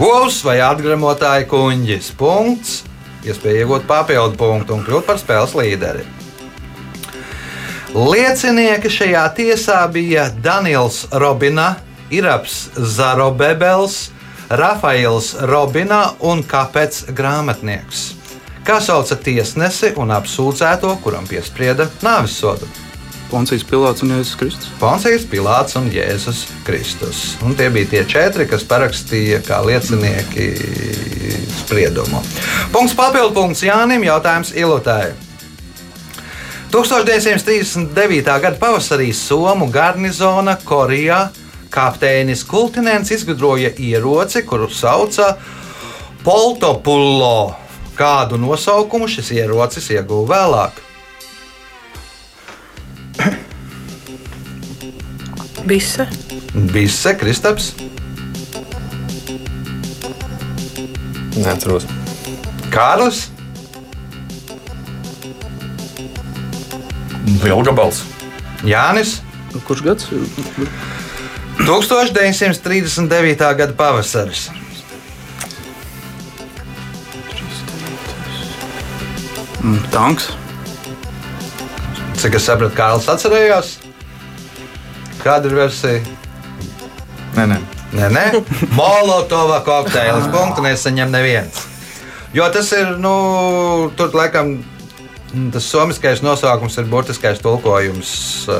Govs 0.00 0.40
vai 0.46 0.58
atgremotāja 0.66 1.46
kuģis. 1.50 2.10
Punkts. 2.18 2.82
Iespēja 3.24 3.62
iegūt 3.62 3.86
papildu 3.88 4.36
punktu 4.42 4.74
un 4.74 4.82
kļūt 4.84 5.06
par 5.06 5.22
spēles 5.22 5.54
līderi. 5.54 6.02
Liecinieki 7.94 8.90
šajā 8.90 9.22
tiesā 9.38 9.84
bija 9.94 10.26
Daniels 10.42 11.04
Robina, 11.14 11.76
Iraps 12.10 12.70
Zarobebels, 12.76 14.10
Rafaels 14.48 15.34
Robina 15.48 16.14
un 16.20 16.42
Kāpēc 16.44 17.06
grāmatnieks. 17.16 18.12
Kā 18.64 18.78
sauca 18.80 19.16
tiesnesi 19.20 19.92
un 20.00 20.12
apsūdzēto, 20.14 20.94
kuram 21.04 21.26
piesprieda 21.28 21.88
nāves 22.04 22.36
sodu? 22.40 22.68
Poncijas 23.28 23.64
Pilārs 23.66 24.04
un 24.04 24.12
Jēzus 24.14 24.36
Kristus. 24.38 24.70
Poncijas, 24.78 25.24
Pilārs 25.28 25.74
un 25.80 25.88
Jēzus 25.92 26.44
Kristus. 26.64 27.22
Un 27.42 27.56
tie 27.58 27.66
bija 27.72 27.90
tie 27.90 28.02
četri, 28.08 28.46
kas 28.48 28.64
parakstīja 28.68 29.40
kā 29.44 29.58
liecinieki 29.64 30.48
spriedumu. 31.64 32.20
Punkts 32.72 32.94
papildu 32.96 33.34
punkts 33.34 33.64
Jānim, 33.66 34.04
jautājums 34.06 34.52
Ilutē. 34.54 35.14
1939. 36.74 38.24
gada 38.26 38.56
pavasarī 38.58 39.12
Somu 39.14 39.68
garnizona 39.70 40.56
Korijā 40.64 41.28
kapteinis 41.74 42.44
Kultinēns 42.46 43.10
izgudroja 43.16 43.70
ieroci, 43.82 44.44
kuru 44.46 44.68
sauca 44.70 45.34
Poltopullo. 46.24 47.54
Kādu 47.94 48.38
nosaukumu 48.42 49.06
šis 49.10 49.30
ierocis 49.36 49.90
ieguva 49.94 50.26
vēlāk? 50.34 50.72
Bise, 55.68 56.08
Bise 56.74 57.14
Kristaps. 57.18 57.72
Neatceros. 61.34 61.86
Kārlis, 62.74 63.28
Lielgabals. 67.44 68.02
Jānis, 68.64 69.18
Kurš 69.66 69.82
gads? 69.86 70.08
1939. 71.58 73.54
gada 73.56 73.72
pavasaris. 73.72 74.50
Mm, 79.62 79.78
Tanks. 79.90 80.28
Cik 82.20 82.36
es 82.36 82.44
sapratu, 82.46 82.74
Kārlis 82.76 83.08
atcerējās? 83.08 83.70
Kāda 85.22 85.48
ir 85.48 85.56
versija? 85.56 86.02
Nē, 87.34 87.46
nē. 87.50 87.58
Nē, 87.94 88.08
nē, 88.10 88.24
Molotova 88.78 89.60
kokteils. 89.64 90.26
Punktu 90.34 90.64
nesaņem 90.66 91.12
neviens. 91.14 91.62
Jo 92.34 92.48
tas 92.50 92.72
ir, 92.74 92.96
nu, 92.98 93.12
tur 93.96 94.14
laikam. 94.18 94.56
Tas 95.54 95.66
somiskais 95.66 96.22
nosaukums 96.22 96.76
ir 96.78 96.86
burtiskais 96.90 97.40
tulkojums, 97.42 98.10
uh, 98.52 98.56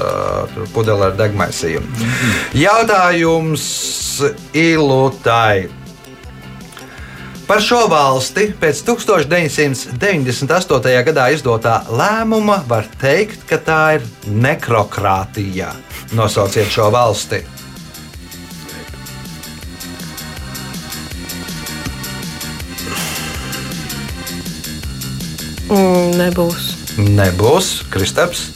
pudelē 0.74 1.12
ar 1.12 1.16
degmaisījumu. 1.18 1.86
Jautājums 2.58 3.64
Ilutai. 4.54 5.68
Par 7.44 7.60
šo 7.60 7.82
valsti 7.92 8.54
pēc 8.56 8.78
1998. 8.86 11.02
gadā 11.04 11.26
izdotā 11.34 11.82
lēmuma 11.92 12.62
var 12.68 12.84
teikt, 13.00 13.44
ka 13.50 13.58
tā 13.60 13.94
ir 13.98 14.02
nekrokrātija. 14.32 15.74
Nosauciet 16.16 16.72
šo 16.72 16.88
valsti. 16.94 17.53
Mm, 25.74 26.14
nebūs. 26.20 26.68
Nebūs 27.02 27.72
Kristaps. 27.90 28.48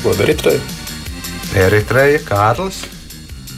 Ko 0.00 0.14
darīt? 0.16 0.46
Rei? 0.46 0.60
Eritreja, 1.60 2.20
Kārlis, 2.24 2.84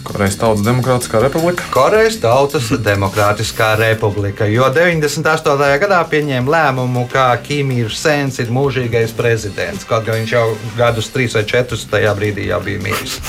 Korejas 0.02 0.34
Tautas 0.40 0.64
Demokrātiskā 0.66 1.20
republika. 1.22 1.66
Korejas 1.70 2.16
Tautas 2.18 2.70
Demokrātiskā 2.82 3.68
republika. 3.78 4.48
Jo 4.50 4.66
98. 4.74 5.68
gadā 5.84 6.00
pieņēma 6.10 6.54
lēmumu, 6.56 7.04
ka 7.12 7.28
Kimīrs 7.44 8.00
Sens 8.02 8.40
ir 8.42 8.50
mūžīgais 8.50 9.14
prezidents. 9.14 9.86
Kaut 9.86 10.08
gan 10.08 10.18
viņš 10.22 10.34
jau 10.34 10.46
gadus 10.78 11.12
trīs 11.14 11.36
vai 11.38 11.44
četrus 11.46 11.86
tajā 11.92 12.16
brīdī 12.18 12.48
jau 12.50 12.58
bija 12.64 12.82
miris. 12.82 13.20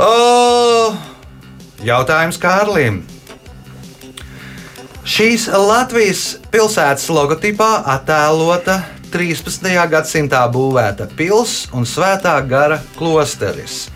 O, 0.00 0.94
jautājums 1.84 2.40
Kārlim. 2.40 3.02
Šīs 5.04 5.50
Latvijas 5.52 6.38
pilsētas 6.48 7.10
logotipā 7.12 7.82
attēlota 7.92 8.78
13. 9.12 9.66
gadsimtā 9.92 10.38
būvēta 10.48 11.10
pilsēta 11.12 11.74
un 11.76 11.84
svētā 11.84 12.32
gara 12.48 12.78
klosteris. 12.96 13.90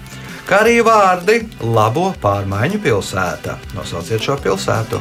Kā 0.44 0.58
arī 0.66 0.82
vārdi 0.84 1.38
labo 1.64 2.10
pārmaiņu 2.20 2.80
pilsēta. 2.84 3.56
Nosauciet 3.72 4.20
šo 4.20 4.36
pilsētu. 4.36 5.00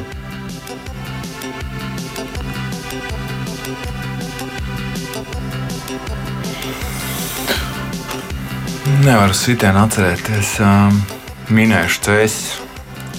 Nevaru 9.04 9.36
sitienu 9.36 9.84
atcerēties. 9.84 10.54
Um, 10.64 11.02
minēšu 11.52 12.00
cēsis. 12.08 12.56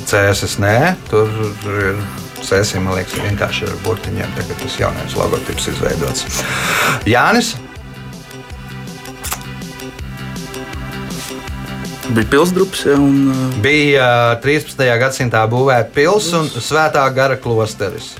Cēsis 0.10 0.58
nē, 0.58 0.98
tur 1.14 1.30
ir. 1.70 2.02
Sēsim, 2.46 2.86
man 2.88 2.96
liekas, 2.98 3.18
vienkārši 3.22 3.68
ar 3.68 3.80
burtiņiem. 3.86 4.36
Tagad 4.38 4.62
tas 4.64 4.78
jaunais 4.80 5.18
logotips 5.20 5.68
izveidots. 5.74 6.44
Jānis, 7.10 7.56
Bija 12.10 12.26
pilsdrups, 12.26 12.86
ja, 12.90 12.96
un 12.98 13.28
uh, 13.30 13.42
bija 13.62 14.06
ā, 14.34 14.38
13. 14.42 14.80
gadsimtā 14.98 15.44
būvēta 15.52 15.92
pilsēta 15.94 16.40
un 16.42 16.64
svētā 16.66 17.04
gara 17.14 17.36
klosteris. 17.38 18.16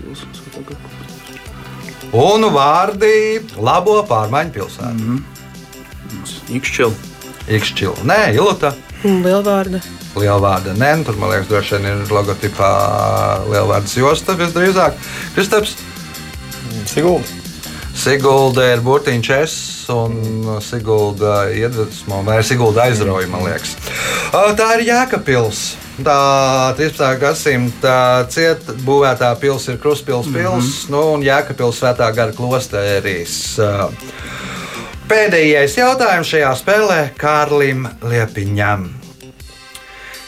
Un 2.14 2.46
vārdi 2.54 3.42
labo 3.58 3.96
pārmaiņu 4.06 4.54
pilsētā. 4.60 4.92
Mm 4.94 5.24
-hmm. 5.24 5.40
Ikšķil. 6.60 6.94
Ikšķila. 7.58 8.06
Nē, 8.06 8.20
Ilota. 8.38 8.74
Lielvārda. 9.04 9.82
Lielvārda. 10.20 10.76
Nē, 10.78 10.94
nu, 11.00 11.08
tur 11.08 11.20
man 11.20 11.34
liekas, 11.34 11.50
droši 11.52 11.78
vien 11.78 11.90
ir 11.92 12.14
logotipā 12.14 12.72
lielvārdas 13.50 13.98
josta 13.98 14.38
visdrīzāk. 14.40 14.98
Kristaps. 15.36 15.76
Sigulda. 16.90 17.40
Sigulda 18.00 18.64
ir 18.72 18.82
burtiņš 18.84 19.30
S 19.36 19.90
un 19.92 20.14
Sigulda 20.64 21.50
iedvesmo, 21.52 22.22
vai 22.24 22.40
Sigulda 22.48 22.86
aizrauja, 22.88 23.28
man 23.28 23.44
liekas. 23.48 23.76
Tā 24.32 24.68
ir 24.78 24.86
Jēkabpils. 24.88 25.64
Tā 26.00 26.20
13. 26.78 27.18
gadsimta 27.20 27.96
cieta 28.32 28.78
būvētā 28.86 29.34
pilsēta 29.42 29.76
ir 29.76 29.82
Kruspils 29.84 30.30
pils, 30.32 30.38
mm 30.38 30.70
-hmm. 30.70 30.92
nu, 30.94 31.02
un 31.18 31.26
Jēkabpils 31.26 31.82
svētā 31.82 32.08
gara 32.16 32.32
klosterīs. 32.32 33.60
Pēdējais 35.10 35.76
jautājums 35.78 36.30
šajā 36.30 36.56
spēlē 36.56 37.02
Kārlim 37.18 37.88
Liepiņam. 38.02 38.99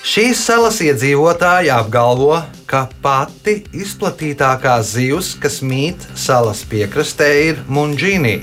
Šīs 0.02 0.39
salas 0.41 0.80
iedzīvotāji 0.82 1.70
apgalvo, 1.70 2.39
ka 2.66 2.88
pati 3.04 3.60
izplatītākā 3.70 4.80
zivs, 4.82 5.36
kas 5.38 5.60
mīt 5.62 6.08
salas 6.18 6.64
piekrastē, 6.66 7.28
ir 7.52 7.60
munģīnī, 7.70 8.39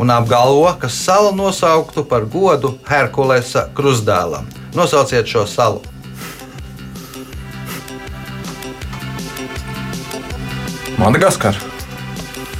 un 0.00 0.14
apgalvo, 0.14 0.70
ka 0.80 0.88
salu 0.88 1.34
nosauktu 1.36 2.06
par 2.08 2.24
godu 2.24 2.78
Herkulesa 2.88 3.66
krustdēlam. 3.76 4.48
Nosauciet 4.72 5.28
šo 5.28 5.44
salu! 5.44 5.84
Madagaskar. 10.96 11.60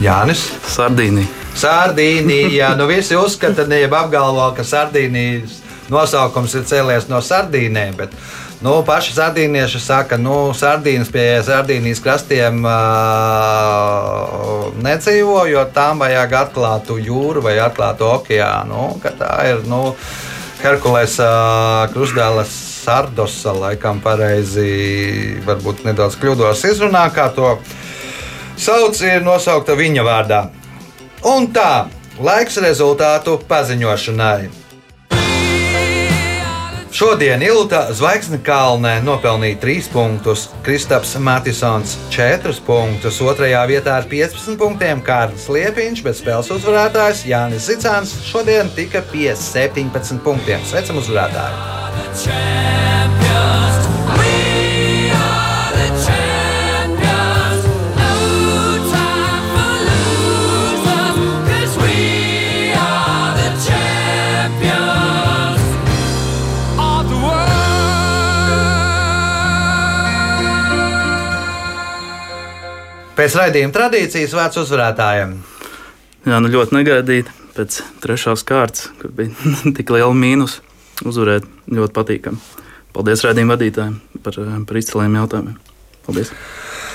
Jānis. 0.04 0.50
Sardīnija. 0.68 1.32
Sardīnija. 1.56 2.74
Nu, 2.76 2.92
visi 2.92 3.16
uzskata, 3.16 3.64
ne 3.64 3.80
jau 3.86 3.92
apgalvo, 4.04 4.50
ka 4.52 4.68
Sardīnijas 4.68 5.63
nosaukums 5.92 6.54
ir 6.58 6.64
cēlies 6.68 7.08
no 7.10 7.20
Sardīnēm. 7.24 7.96
Bet, 7.98 8.10
nu, 8.64 8.82
paši 8.86 9.12
sardīnieši 9.16 9.80
saka, 9.82 10.08
ka 10.14 10.18
nu, 10.20 10.52
Sardīnas 10.56 11.10
pie 11.12 11.42
Sardīnijas 11.44 12.00
krastiem 12.04 12.64
uh, 12.64 12.70
nedzīvo, 14.84 15.46
jo 15.50 15.64
tām 15.74 15.98
vajag 16.04 16.32
atklātu 16.44 16.98
jūru 17.02 17.40
vai 17.44 17.58
atklātu 17.62 18.04
okeānu. 18.12 19.00
Tā 19.04 19.32
ir 19.50 19.58
nu, 19.70 19.94
Herkules 20.64 21.18
uh, 21.20 21.84
krustdēles 21.92 22.52
Sardosa, 22.84 23.52
laikam 23.56 24.00
pareizi, 24.04 25.40
varbūt 25.46 25.84
nedaudz 25.86 26.16
kļūdos 26.20 26.64
izrunā, 26.68 27.06
kā 27.12 27.30
to 27.32 27.58
sauc, 28.60 29.00
ir 29.04 29.24
nosaukta 29.24 29.76
viņa 29.76 30.02
vārdā. 30.04 30.40
Un 31.24 31.48
tā, 31.56 31.88
laiks 32.20 32.60
rezultātu 32.60 33.38
paziņošanai. 33.48 34.63
Šodien 36.94 37.42
Ilūta 37.42 37.88
Zvaigznes 37.90 38.38
kalnē 38.46 39.00
nopelnīja 39.02 39.56
3 39.64 39.88
punktus, 39.90 40.44
Kristaps 40.62 41.16
Matisons 41.18 41.96
4 42.14 42.54
punktus, 42.62 43.18
2. 43.18 43.50
vietā 43.66 43.96
ar 43.98 44.06
15 44.06 44.54
punktiem 44.60 45.02
Kārlis 45.02 45.48
Liepiņš, 45.50 46.04
bet 46.06 46.20
spēles 46.22 46.54
uzvarētājs 46.54 47.26
Jānis 47.26 47.66
Zicāns 47.66 48.14
šodien 48.30 48.70
tika 48.78 49.02
pie 49.10 49.32
17 49.34 50.22
punktiem. 50.22 50.62
Sveicam 50.70 51.02
uzvarētāju! 51.02 52.93
Pēc 73.24 73.38
raidījuma 73.38 73.72
tradīcijas 73.72 74.34
vērts 74.36 74.58
uzvarētājiem. 74.60 75.30
Jā, 76.28 76.40
nu 76.44 76.50
ļoti 76.52 76.76
negaidīti. 76.76 77.32
Pēc 77.56 77.78
trešās 78.04 78.42
kārtas, 78.44 78.90
kur 79.00 79.14
bija 79.16 79.32
tik 79.78 79.92
liela 79.94 80.12
mīnus, 80.12 80.58
uzvarēt 81.08 81.46
ļoti 81.72 81.96
patīkami. 81.96 82.60
Paldies 82.92 83.24
raidījuma 83.24 83.56
vadītājiem 83.56 83.96
par, 84.26 84.36
par 84.68 84.80
izciliem 84.82 85.16
jautājumiem. 85.22 85.56
Paldies! 86.04 86.34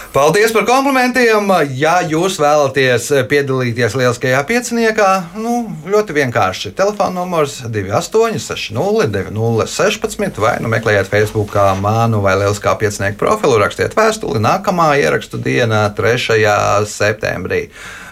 Paldies 0.09 0.49
par 0.49 0.63
komplimentiem! 0.65 1.51
Ja 1.77 1.99
jūs 2.01 2.39
vēlaties 2.41 3.11
piedalīties 3.29 3.93
lieliskajā 3.93 4.39
pieciniekā, 4.49 5.09
nu, 5.37 5.59
ļoti 5.85 6.15
vienkārši. 6.17 6.71
Telefona 6.73 7.19
numurs 7.19 7.59
2860, 7.61 8.73
9016 9.13 10.41
vai 10.41 10.55
nu 10.65 10.71
meklējiet 10.73 11.11
Facebook 11.11 11.53
mānu 11.83 12.23
vai 12.25 12.33
lieliskā 12.41 12.73
piecinieku 12.81 13.21
profilu, 13.21 13.59
rakstiet 13.61 13.93
vēstuli. 13.93 14.41
Nākamā 14.41 14.95
ierakstu 14.97 15.37
diena 15.45 15.85
3. 15.93 16.41
septembrī. 16.89 17.67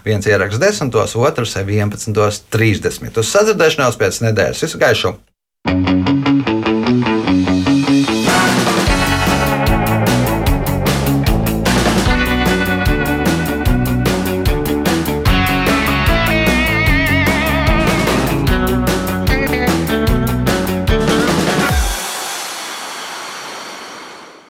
Viens 0.05 0.29
ieraksts 0.29 0.61
10, 0.61 0.93
otrs 1.01 1.57
11.30. 1.63 3.09
Uz 3.09 3.33
sadzirdēšanos 3.33 3.97
pēc 3.97 4.21
nedēļas. 4.27 4.63
Visu 4.67 4.85
gaišu! 4.85 5.17